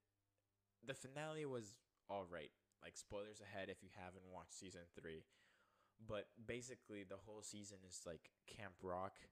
[0.85, 1.75] The finale was
[2.11, 2.51] all right.
[2.83, 5.23] Like spoilers ahead if you haven't watched season 3.
[6.03, 9.23] But basically the whole season is like Camp Rock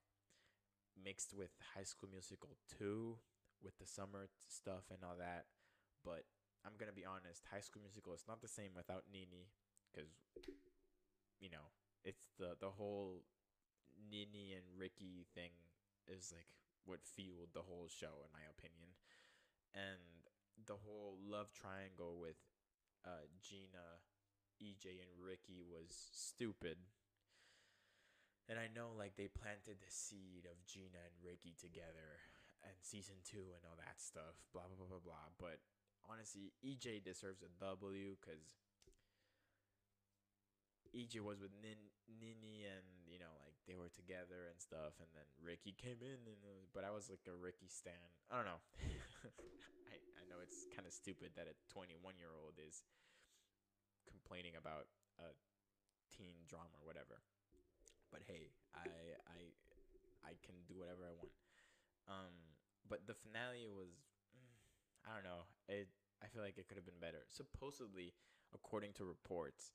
[0.94, 3.18] mixed with High School Musical 2
[3.62, 5.50] with the summer stuff and all that.
[6.04, 6.30] But
[6.64, 9.50] I'm to be honest, High School Musical is not the same without Nini
[9.90, 10.06] cuz
[11.40, 11.72] you know,
[12.04, 13.24] it's the the whole
[13.98, 15.50] Nini and Ricky thing
[16.06, 16.46] is like
[16.84, 18.94] what fueled the whole show in my opinion.
[19.74, 20.19] And
[20.66, 22.36] the whole love triangle with
[23.04, 24.02] uh, Gina,
[24.60, 26.76] EJ, and Ricky was stupid.
[28.48, 32.18] And I know like they planted the seed of Gina and Ricky together
[32.66, 35.28] and season two and all that stuff, blah blah blah blah blah.
[35.38, 35.62] But
[36.04, 38.42] honestly, EJ deserves a W because
[40.90, 45.08] EJ was with Nin- Nini and you know like they were together and stuff, and
[45.14, 48.02] then Ricky came in and was, but I was like a Ricky stan.
[48.26, 48.62] I don't know.
[49.94, 49.96] I
[50.30, 52.86] know it's kind of stupid that a 21 year old is
[54.06, 54.86] complaining about
[55.18, 55.34] a
[56.08, 57.20] teen drama or whatever.
[58.10, 59.38] But hey, I I
[60.22, 61.34] I can do whatever I want.
[62.08, 62.34] Um,
[62.86, 63.90] but the finale was
[64.34, 64.54] mm,
[65.06, 65.50] I don't know.
[65.66, 65.90] It
[66.22, 67.26] I feel like it could have been better.
[67.26, 68.14] Supposedly,
[68.54, 69.72] according to reports,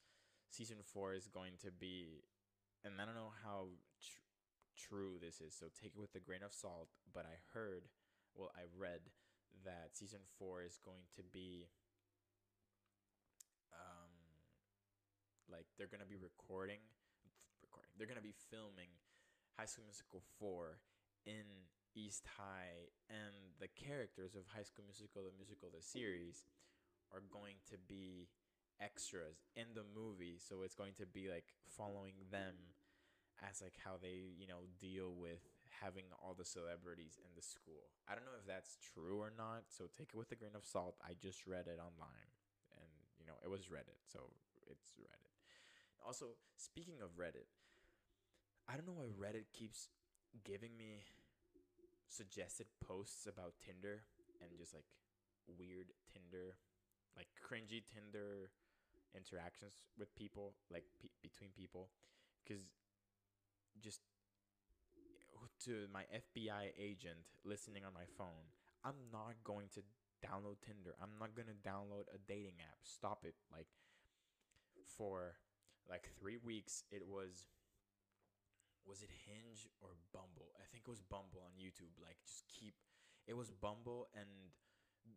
[0.51, 2.24] season 4 is going to be
[2.86, 4.22] and I don't know how tr-
[4.78, 7.89] true this is, so take it with a grain of salt, but I heard,
[8.38, 9.10] well, I read
[9.64, 11.68] that season 4 is going to be
[13.72, 14.12] um
[15.51, 16.84] like they're gonna be recording,
[17.62, 17.91] recording.
[17.97, 18.89] They're gonna be filming
[19.58, 20.80] High School Musical four
[21.26, 26.43] in East High, and the characters of High School Musical, the musical, the series,
[27.14, 28.28] are going to be
[28.82, 30.36] extras in the movie.
[30.38, 32.76] So it's going to be like following them
[33.39, 35.43] as like how they you know deal with
[35.82, 37.92] having all the celebrities in the school.
[38.08, 40.66] I don't know if that's true or not, so take it with a grain of
[40.66, 40.96] salt.
[41.04, 42.32] I just read it online,
[42.76, 44.32] and you know it was Reddit, so
[44.68, 45.34] it's Reddit.
[46.06, 47.50] Also, speaking of Reddit,
[48.70, 49.90] I don't know why Reddit keeps
[50.44, 51.06] giving me
[52.08, 54.06] suggested posts about Tinder
[54.42, 54.86] and just like
[55.48, 56.56] weird Tinder,
[57.18, 58.52] like cringy Tinder
[59.16, 61.90] interactions with people, like pe- between people,
[62.44, 62.64] because
[63.82, 64.02] just
[65.66, 68.53] to my FBI agent listening on my phone,
[68.84, 69.82] I'm not going to
[70.22, 70.93] download Tinder.
[71.01, 72.80] I'm not going to download a dating app.
[72.84, 73.36] Stop it.
[73.51, 73.68] Like
[74.97, 75.38] for
[75.89, 77.49] like three weeks it was
[78.86, 80.53] was it Hinge or Bumble?
[80.61, 81.97] I think it was Bumble on YouTube.
[81.97, 82.78] Like just keep
[83.26, 84.53] it was Bumble and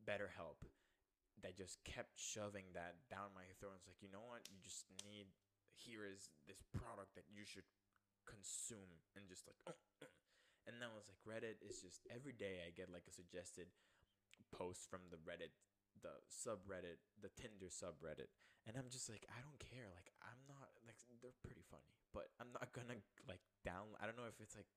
[0.08, 0.64] BetterHelp
[1.44, 3.78] that just kept shoving that down my throat.
[3.78, 4.48] It's like, you know what?
[4.50, 5.28] You just need
[5.76, 7.68] here is this product that you should
[8.26, 9.60] consume and just like
[10.68, 13.72] and then I was like Reddit is just every day I get like a suggested
[14.52, 15.56] post from the Reddit
[16.02, 18.30] the subreddit, the Tinder subreddit,
[18.66, 19.90] and I'm just like, I don't care.
[19.90, 23.98] Like, I'm not like they're pretty funny, but I'm not gonna like down.
[23.98, 24.70] I don't know if it's like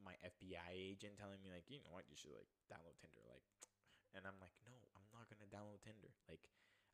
[0.00, 3.44] my FBI agent telling me like, you know what, you should like download Tinder, like,
[4.16, 6.12] and I'm like, no, I'm not gonna download Tinder.
[6.28, 6.42] Like,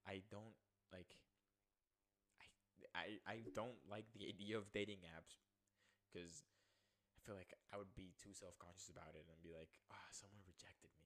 [0.07, 0.57] I don't
[0.91, 1.15] like.
[2.41, 2.47] I,
[2.97, 5.39] I, I don't like the idea of dating apps
[6.11, 6.43] because
[7.21, 10.01] I feel like I would be too self conscious about it and be like, ah,
[10.01, 11.05] oh, someone rejected me.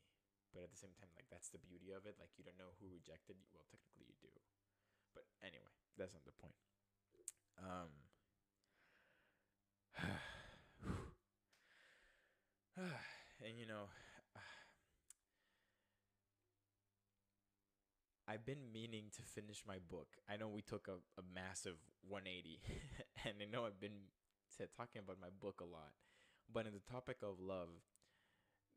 [0.54, 2.14] But at the same time like that's the beauty of it.
[2.22, 3.50] Like you don't know who rejected you.
[3.50, 4.30] Well technically you do.
[5.10, 6.54] But anyway that's not the point.
[7.58, 7.90] Um
[13.42, 13.90] and you know
[18.30, 20.14] I've been meaning to finish my book.
[20.30, 22.62] I know we took a, a massive 180
[23.26, 24.14] and I know I've been
[24.76, 25.94] talking about my book a lot.
[26.50, 27.72] But in the topic of love,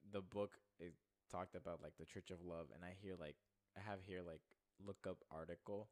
[0.08, 0.96] the book is
[1.28, 3.36] talked about like the Church of Love, and I hear like
[3.76, 4.42] I have here like
[4.80, 5.92] look up article,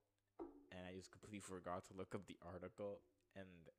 [0.72, 3.04] and I just completely forgot to look up the article,
[3.36, 3.70] and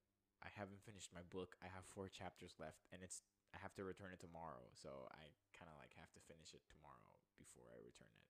[0.45, 1.57] I haven't finished my book.
[1.65, 3.25] I have four chapters left, and it's
[3.57, 4.69] I have to return it tomorrow.
[4.77, 8.27] So I kind of like have to finish it tomorrow before I return it.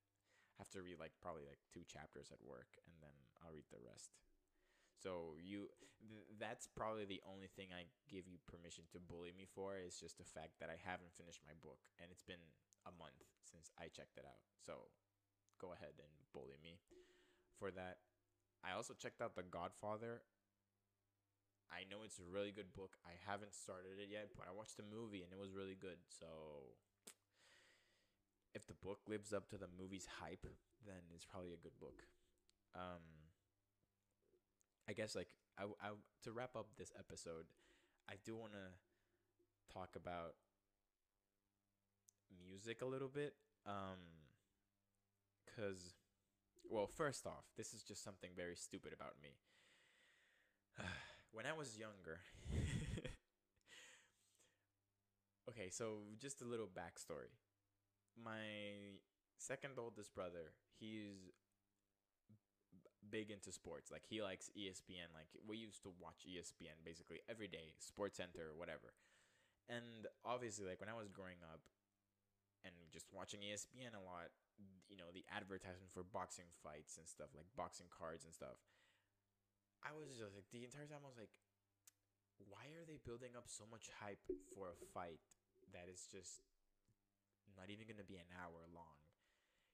[0.56, 3.68] I have to read like probably like two chapters at work, and then I'll read
[3.68, 4.14] the rest.
[4.96, 5.68] So you,
[6.00, 10.00] th- that's probably the only thing I give you permission to bully me for is
[10.00, 12.42] just the fact that I haven't finished my book, and it's been
[12.88, 14.40] a month since I checked it out.
[14.64, 14.88] So
[15.60, 16.80] go ahead and bully me
[17.58, 18.00] for that.
[18.64, 20.24] I also checked out The Godfather.
[21.66, 22.94] I know it's a really good book.
[23.02, 25.98] I haven't started it yet, but I watched the movie and it was really good.
[26.06, 26.72] So
[28.54, 30.46] if the book lives up to the movie's hype,
[30.86, 32.06] then it's probably a good book.
[32.74, 33.15] Um
[34.88, 35.28] I guess like
[35.58, 35.90] I, I
[36.24, 37.46] to wrap up this episode,
[38.08, 40.34] I do want to talk about
[42.44, 43.34] music a little bit
[43.66, 43.98] um
[45.56, 45.94] cuz
[46.68, 49.38] well, first off, this is just something very stupid about me.
[51.32, 52.18] when I was younger,
[55.48, 57.30] okay, so just a little backstory.
[58.16, 58.98] My
[59.38, 61.30] second oldest brother, he's
[63.10, 63.90] big into sports.
[63.90, 65.14] Like he likes ESPN.
[65.14, 68.94] Like we used to watch ESPN basically every day, Sports Center, whatever.
[69.66, 71.62] And obviously, like when I was growing up
[72.62, 74.30] and just watching ESPN a lot,
[74.86, 78.58] you know, the advertisement for boxing fights and stuff, like boxing cards and stuff.
[79.82, 81.34] I was just like the entire time I was like,
[82.42, 85.22] why are they building up so much hype for a fight
[85.70, 86.42] that is just
[87.54, 88.98] not even gonna be an hour long?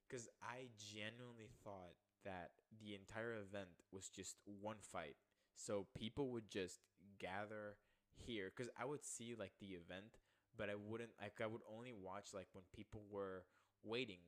[0.04, 2.50] Because I genuinely thought that
[2.80, 5.16] the entire event was just one fight.
[5.56, 6.80] So people would just
[7.18, 7.76] gather
[8.16, 10.18] here because I would see like the event,
[10.56, 13.44] but I wouldn't like I would only watch like when people were
[13.84, 14.20] waiting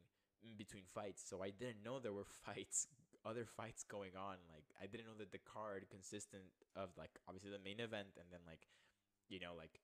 [0.43, 1.23] in between fights.
[1.27, 2.87] So I didn't know there were fights,
[3.25, 4.37] other fights going on.
[4.53, 6.45] Like I didn't know that the card consistent
[6.77, 8.69] of like obviously the main event and then like
[9.29, 9.81] you know like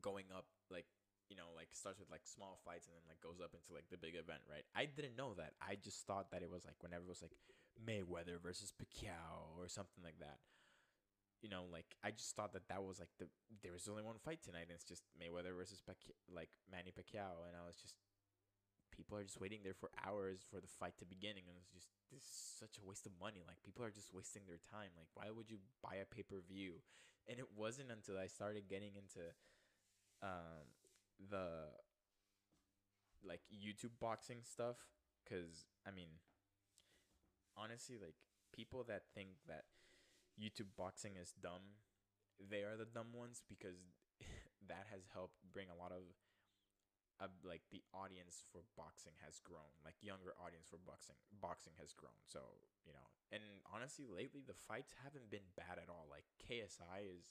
[0.00, 0.86] going up like
[1.32, 3.88] you know, like starts with like small fights and then like goes up into like
[3.88, 4.68] the big event, right?
[4.76, 5.56] I didn't know that.
[5.64, 7.32] I just thought that it was like whenever it was like
[7.80, 10.44] Mayweather versus Pacquiao or something like that.
[11.40, 13.32] You know, like I just thought that that was like the
[13.64, 17.48] there was only one fight tonight, and it's just Mayweather versus Pacquiao, like Manny Pacquiao,
[17.48, 17.96] and I was just
[18.92, 21.72] people are just waiting there for hours for the fight to begin, and it was
[21.72, 23.40] just this is such a waste of money.
[23.48, 24.92] Like people are just wasting their time.
[25.00, 26.84] Like why would you buy a pay per view?
[27.24, 29.32] And it wasn't until I started getting into
[30.20, 30.68] um
[31.18, 31.70] the
[33.24, 34.76] like YouTube boxing stuff
[35.28, 36.20] cuz I mean
[37.56, 38.16] honestly like
[38.52, 39.64] people that think that
[40.40, 41.82] YouTube boxing is dumb
[42.40, 43.94] they are the dumb ones because
[44.70, 46.02] that has helped bring a lot of
[47.22, 51.94] uh, like the audience for boxing has grown like younger audience for boxing boxing has
[51.94, 52.18] grown.
[52.26, 52.40] So
[52.82, 56.10] you know and honestly lately the fights haven't been bad at all.
[56.10, 57.30] Like KSI is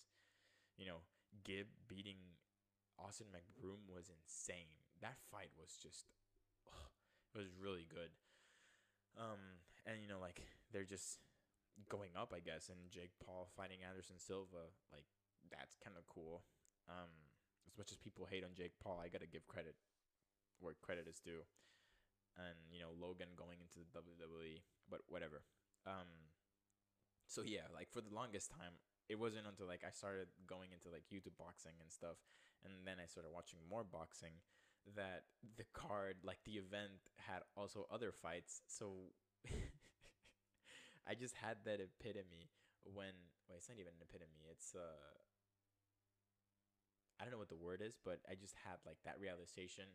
[0.77, 1.03] you know
[1.43, 2.39] Gib beating
[3.01, 4.71] Austin McBroom was insane.
[5.01, 6.05] That fight was just,
[6.69, 6.89] oh,
[7.33, 8.13] it was really good.
[9.17, 11.19] Um, and you know, like they're just
[11.89, 12.69] going up, I guess.
[12.69, 15.07] And Jake Paul fighting Anderson Silva, like
[15.49, 16.45] that's kind of cool.
[16.87, 17.11] Um,
[17.65, 19.75] as much as people hate on Jake Paul, I gotta give credit
[20.61, 21.43] where credit is due.
[22.37, 25.43] And you know, Logan going into the WWE, but whatever.
[25.83, 26.31] Um,
[27.27, 28.79] so yeah, like for the longest time,
[29.09, 32.15] it wasn't until like I started going into like YouTube boxing and stuff,
[32.63, 34.33] and then I started watching more boxing
[34.95, 35.23] that
[35.57, 38.61] the card, like the event, had also other fights.
[38.67, 39.13] So
[41.07, 42.49] I just had that epitome
[42.83, 43.13] when
[43.49, 44.45] wait, it's not even an epitome.
[44.49, 45.11] It's uh
[47.19, 49.85] I don't know what the word is, but I just had like that realization.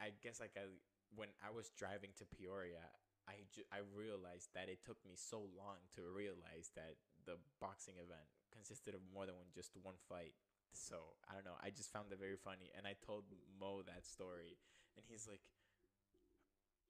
[0.00, 0.68] I guess like I
[1.14, 2.82] when I was driving to Peoria,
[3.30, 7.96] I, ju- I realized that it took me so long to realize that the boxing
[7.96, 10.34] event consisted of more than one, just one fight.
[10.76, 11.56] So I don't know.
[11.62, 13.24] I just found it very funny, and I told
[13.60, 14.58] Mo that story,
[14.96, 15.40] and he's like,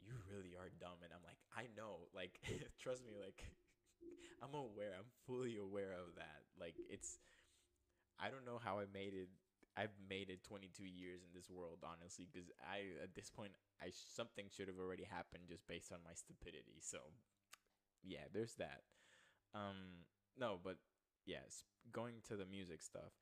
[0.01, 2.09] "You really are dumb," and I'm like, "I know.
[2.15, 2.41] Like,
[2.79, 3.13] trust me.
[3.19, 3.43] Like,
[4.43, 4.95] I'm aware.
[4.99, 6.45] I'm fully aware of that.
[6.59, 7.19] Like, it's.
[8.19, 9.29] I don't know how I made it.
[9.77, 13.93] I've made it 22 years in this world, honestly, because I at this point I
[13.93, 16.81] something should have already happened just based on my stupidity.
[16.81, 17.13] So,
[18.03, 18.83] yeah, there's that.
[19.55, 20.07] Um,
[20.39, 20.77] no, but
[21.27, 23.13] yes, going to the music stuff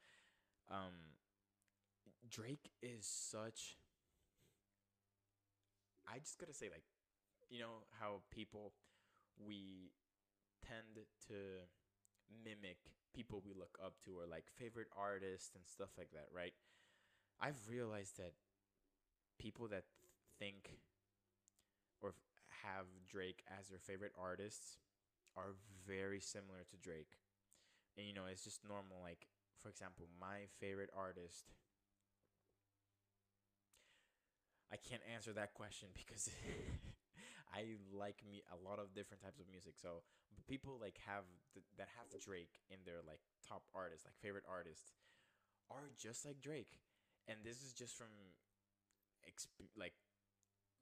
[0.70, 0.92] um
[2.28, 3.76] Drake is such
[6.06, 6.84] I just gotta say like
[7.50, 8.72] you know how people
[9.38, 9.92] we
[10.66, 11.66] tend to
[12.44, 12.78] mimic
[13.14, 16.54] people we look up to or like favorite artists and stuff like that, right?
[17.40, 18.34] I've realized that
[19.38, 19.84] people that
[20.38, 20.78] think
[22.02, 22.14] or
[22.62, 24.78] have Drake as their favorite artists
[25.36, 25.54] are
[25.86, 27.18] very similar to Drake.
[27.98, 29.28] And you know, it's just normal like
[29.64, 31.48] for example, my favorite artist
[34.72, 36.28] I can't answer that question because
[37.54, 39.78] I like me a lot of different types of music.
[39.78, 40.02] So
[40.48, 44.92] people like have th- that have Drake in their like top artists, like favorite artists,
[45.70, 46.80] are just like Drake,
[47.28, 48.12] and this is just from
[49.26, 49.94] exp- like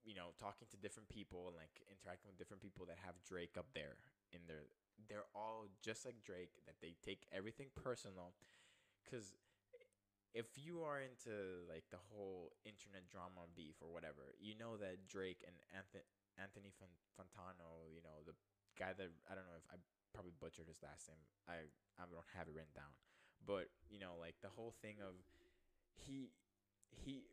[0.04, 3.56] you know talking to different people and like interacting with different people that have Drake
[3.58, 3.98] up there
[4.32, 4.68] in their.
[5.08, 6.62] They're all just like Drake.
[6.66, 8.34] That they take everything personal,
[9.05, 9.34] because
[10.32, 15.05] if you are into like the whole internet drama beef or whatever, you know that
[15.09, 16.05] Drake and Anthony
[16.40, 18.36] Anthony Fantano, you know the
[18.80, 19.76] guy that I don't know if I
[20.16, 21.20] probably butchered his last name.
[21.44, 21.68] I
[22.00, 22.92] I don't have it written down,
[23.44, 25.20] but you know like the whole thing of
[25.94, 26.32] he
[26.88, 27.24] he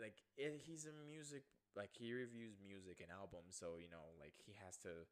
[0.00, 1.44] like it, he's a music
[1.76, 5.04] like he reviews music and albums, so you know like he has to.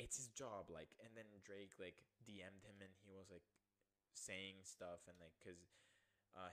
[0.00, 3.44] It's his job, like, and then Drake like DM'd him and he was like
[4.20, 5.64] saying stuff and like because
[6.36, 6.52] uh,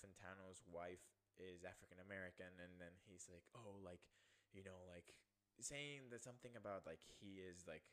[0.00, 1.04] Fantano's wife
[1.36, 4.00] is African American, and then he's like, oh, like,
[4.56, 5.12] you know, like
[5.60, 7.84] saying that something about like he is like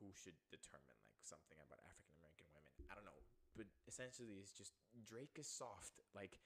[0.00, 2.72] who should determine like something about African American women.
[2.88, 3.20] I don't know,
[3.52, 4.72] but essentially, it's just
[5.04, 6.00] Drake is soft.
[6.16, 6.40] Like,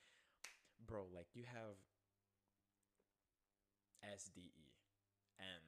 [0.82, 1.78] bro, like you have
[4.02, 4.74] SDE,
[5.38, 5.62] and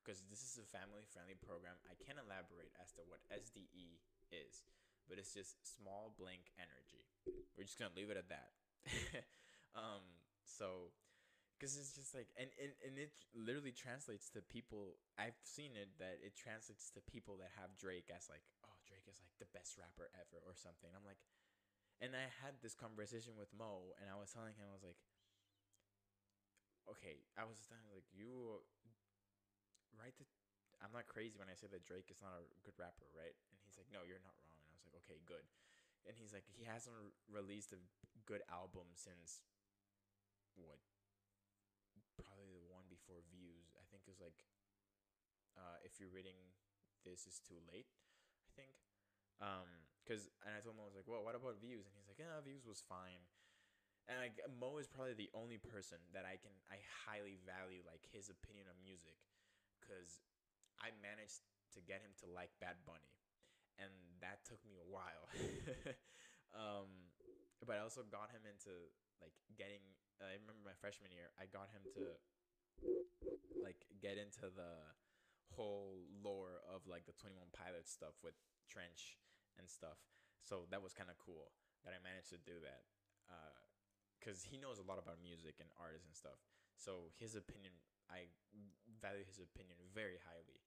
[0.00, 4.00] because this is a family friendly program, I can't elaborate as to what SDE
[4.30, 4.64] is
[5.08, 7.06] but it's just small blank energy.
[7.56, 8.50] We're just gonna leave it at that.
[9.78, 10.04] um,
[10.44, 10.92] so,
[11.56, 15.00] because it's just like, and, and and it literally translates to people.
[15.16, 19.08] I've seen it that it translates to people that have Drake as like, oh, Drake
[19.08, 20.92] is like the best rapper ever or something.
[20.92, 21.22] I'm like,
[21.98, 25.00] and I had this conversation with Mo, and I was telling him, I was like,
[26.92, 28.60] okay, I was telling like you
[29.96, 30.28] write the.
[30.84, 33.32] I'm not crazy when I say that Drake is not a good rapper, right?
[33.32, 34.36] And he's like, no, you're not
[35.04, 35.44] okay, good.
[36.06, 36.94] And he's like, he hasn't
[37.26, 37.80] released a
[38.24, 39.42] good album since
[40.54, 40.78] what?
[42.16, 43.74] Probably the one before Views.
[43.76, 44.46] I think was like,
[45.58, 46.38] uh, if you're reading
[47.06, 47.86] this is too late.
[48.42, 48.74] I think.
[49.38, 49.70] Um,
[50.02, 51.86] cause and I told him I was like, well, what about Views?
[51.86, 53.22] And he's like, yeah, Views was fine.
[54.10, 58.06] And like Mo is probably the only person that I can I highly value like
[58.10, 59.18] his opinion on music,
[59.82, 60.22] cause
[60.78, 61.42] I managed
[61.74, 63.15] to get him to like Bad Bunny
[63.80, 65.28] and that took me a while.
[66.60, 66.88] um,
[67.62, 68.72] but I also got him into
[69.20, 69.82] like getting.
[70.16, 72.16] I remember my freshman year, I got him to
[73.60, 74.80] like get into the
[75.52, 78.36] whole lore of like the Twenty One Pilots stuff with
[78.68, 79.20] Trench
[79.60, 80.00] and stuff.
[80.40, 81.52] So that was kind of cool
[81.82, 82.86] that I managed to do that.
[84.18, 86.38] Because uh, he knows a lot about music and artists and stuff.
[86.78, 87.74] So his opinion,
[88.06, 88.30] I
[89.02, 90.62] value his opinion very highly.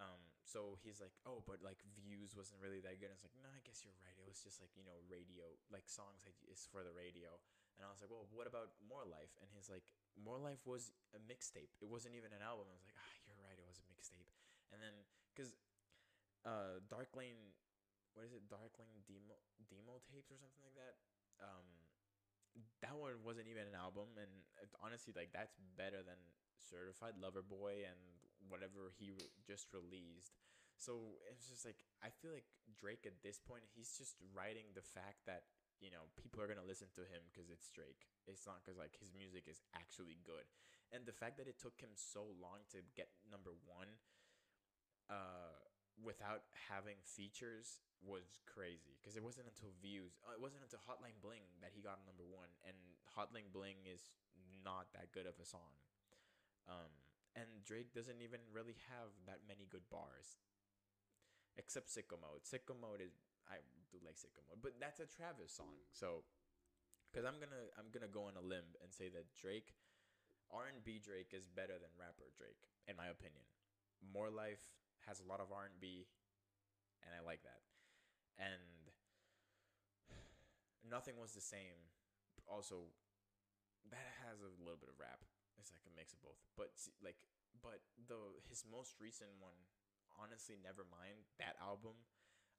[0.00, 3.10] Um, so he's like, oh, but like views wasn't really that good.
[3.10, 4.16] I was like, no, I guess you're right.
[4.18, 7.38] It was just like you know radio, like songs is for the radio.
[7.80, 9.32] And I was like, well, what about More Life?
[9.40, 11.72] And he's like, More Life was a mixtape.
[11.80, 12.68] It wasn't even an album.
[12.68, 13.56] I was like, ah, you're right.
[13.56, 14.28] It was a mixtape.
[14.74, 14.92] And then
[15.32, 15.56] because
[16.44, 17.54] uh, Dark Lane,
[18.12, 18.44] what is it?
[18.50, 19.38] Dark Lane demo
[19.70, 20.94] demo tapes or something like that.
[21.40, 21.66] Um,
[22.84, 24.28] that one wasn't even an album, and
[24.84, 26.20] honestly, like that's better than
[26.60, 30.38] Certified Lover Boy and whatever he re- just released.
[30.78, 34.82] So it's just like I feel like Drake at this point he's just writing the
[34.82, 35.46] fact that
[35.78, 38.08] you know people are gonna listen to him because it's Drake.
[38.26, 40.46] It's not because like his music is actually good,
[40.90, 43.98] and the fact that it took him so long to get number one,
[45.10, 45.54] uh,
[46.00, 51.14] without having features was crazy because it wasn't until views uh, it wasn't until hotline
[51.22, 52.74] bling that he got number one and
[53.06, 54.10] hotline bling is
[54.66, 55.70] not that good of a song
[56.66, 56.90] um
[57.72, 60.36] Drake doesn't even really have that many good bars,
[61.56, 62.44] except Sicko Mode.
[62.44, 63.16] Sicko Mode is
[63.48, 65.80] I do like Sicko Mode, but that's a Travis song.
[65.88, 66.28] So,
[67.08, 69.72] because I'm gonna I'm gonna go on a limb and say that Drake,
[70.52, 73.48] R and B Drake is better than rapper Drake in my opinion.
[74.04, 74.76] More Life
[75.08, 76.04] has a lot of R and B,
[77.00, 77.64] and I like that.
[78.36, 78.92] And
[80.84, 81.88] nothing was the same.
[82.44, 82.92] Also,
[83.88, 85.24] that has a little bit of rap
[85.62, 86.42] it's like a mix of both.
[86.58, 87.22] But like,
[87.60, 88.18] but the
[88.48, 89.58] his most recent one,
[90.16, 91.98] honestly, never mind that album.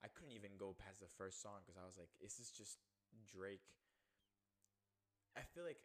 [0.04, 2.76] I couldn't even go past the first song because I was like, is this just
[3.24, 3.64] Drake?
[5.40, 5.80] I feel like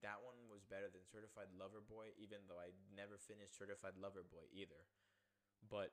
[0.00, 4.24] that one was better than Certified Lover Boy, even though I never finished Certified Lover
[4.24, 4.88] Boy either.
[5.64, 5.92] But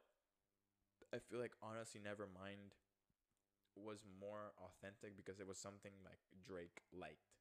[1.12, 2.76] I feel like honestly, never mind
[3.76, 7.36] was more authentic because it was something like Drake liked.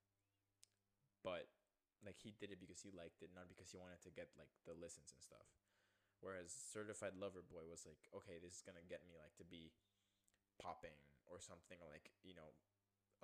[1.23, 1.47] But
[2.05, 4.53] like he did it because he liked it, not because he wanted to get like
[4.69, 5.49] the listens and stuff.
[6.21, 9.73] Whereas Certified Lover Boy was like, okay, this is gonna get me like to be
[10.61, 12.55] popping or something like you know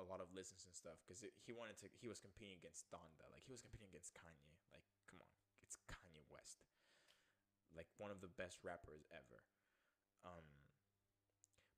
[0.00, 3.28] a lot of listens and stuff because he wanted to he was competing against Donda
[3.28, 5.30] like he was competing against Kanye like come on
[5.60, 6.64] it's Kanye West
[7.76, 9.44] like one of the best rappers ever
[10.24, 10.59] um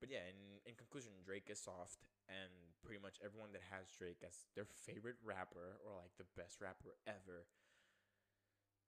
[0.03, 2.51] but yeah in in conclusion Drake is soft and
[2.83, 6.99] pretty much everyone that has Drake as their favorite rapper or like the best rapper
[7.07, 7.47] ever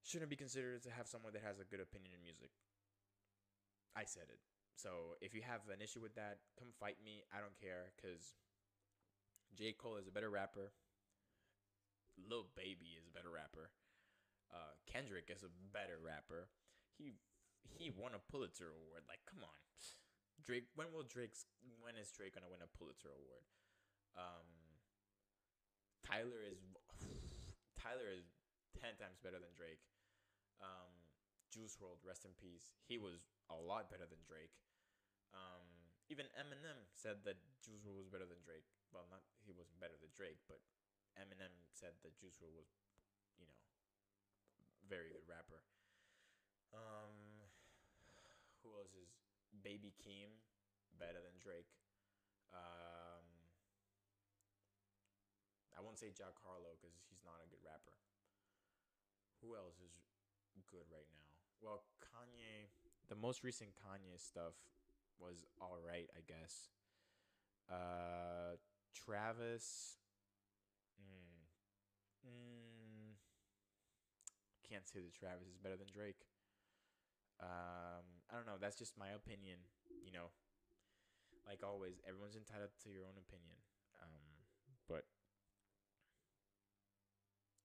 [0.02, 2.50] shouldn't be considered to have someone that has a good opinion in music
[3.94, 4.42] I said it
[4.74, 7.22] so if you have an issue with that, come fight me.
[7.30, 8.34] I don't care because
[9.54, 9.72] J.
[9.72, 10.74] Cole is a better rapper.
[12.18, 13.70] Lil Baby is a better rapper.
[14.50, 16.50] Uh, Kendrick is a better rapper.
[16.98, 17.14] He
[17.70, 19.06] he won a Pulitzer Award.
[19.08, 19.58] Like, come on,
[20.44, 20.68] Drake.
[20.76, 21.48] When will Drake's
[21.80, 23.44] when is Drake gonna win a Pulitzer Award?
[24.14, 24.48] Um,
[26.04, 26.60] Tyler is
[27.80, 28.28] Tyler is
[28.76, 29.80] ten times better than Drake.
[30.60, 30.92] Um,
[31.48, 32.74] Juice WRLD, rest in peace.
[32.84, 34.54] He was a lot better than Drake.
[35.32, 35.66] Um,
[36.12, 38.68] even Eminem said that Juice WRLD was better than Drake.
[38.92, 40.60] Well, not he wasn't better than Drake, but
[41.16, 42.70] Eminem said that Juice WRLD was,
[43.40, 43.58] you know,
[44.84, 45.64] very good rapper.
[46.74, 47.48] Um,
[48.60, 49.12] who else is
[49.62, 50.42] Baby Keem
[50.98, 51.70] better than Drake?
[52.50, 53.26] Um,
[55.76, 57.94] I won't say Jack Harlow because he's not a good rapper.
[59.42, 59.94] Who else is
[60.70, 61.28] good right now?
[61.60, 62.72] Well, Kanye
[63.08, 64.54] the most recent Kanye stuff
[65.18, 66.68] was all right, I guess.
[67.70, 68.56] Uh,
[68.94, 69.98] Travis,
[71.00, 71.46] mm,
[72.26, 73.14] mm,
[74.68, 76.20] can't say that Travis is better than Drake.
[77.40, 78.58] Um, I don't know.
[78.60, 79.58] That's just my opinion.
[80.04, 80.30] You know,
[81.46, 83.56] like always, everyone's entitled to your own opinion.
[84.00, 84.24] Um,
[84.88, 85.04] but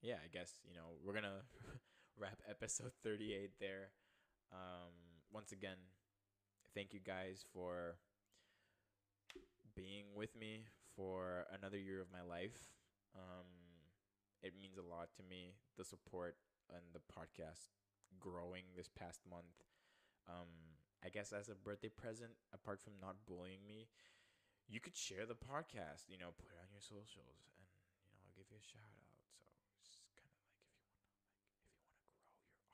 [0.02, 1.44] yeah, I guess you know we're gonna
[2.20, 3.92] wrap episode thirty-eight there.
[4.52, 4.94] Um,
[5.34, 5.78] once again,
[6.76, 7.98] thank you guys for
[9.76, 10.66] being with me
[10.96, 12.58] for another year of my life.
[13.16, 13.48] Um,
[14.42, 16.36] it means a lot to me, the support
[16.70, 17.68] and the podcast
[18.20, 19.66] growing this past month.
[20.30, 23.88] Um, I guess as a birthday present, apart from not bullying me,
[24.70, 27.68] you could share the podcast, you know, put it on your socials and,
[28.10, 29.16] you know, I'll give you a shout out.
[29.82, 30.94] So it's kind of like if you want to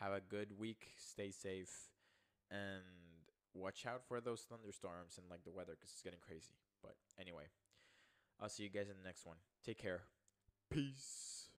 [0.00, 0.88] have a good week.
[0.96, 1.90] Stay safe
[2.50, 2.82] and
[3.54, 6.56] watch out for those thunderstorms and like the weather cuz it's getting crazy.
[6.82, 7.48] But anyway,
[8.40, 9.38] I'll see you guys in the next one.
[9.64, 10.02] Take care.
[10.70, 11.50] Peace.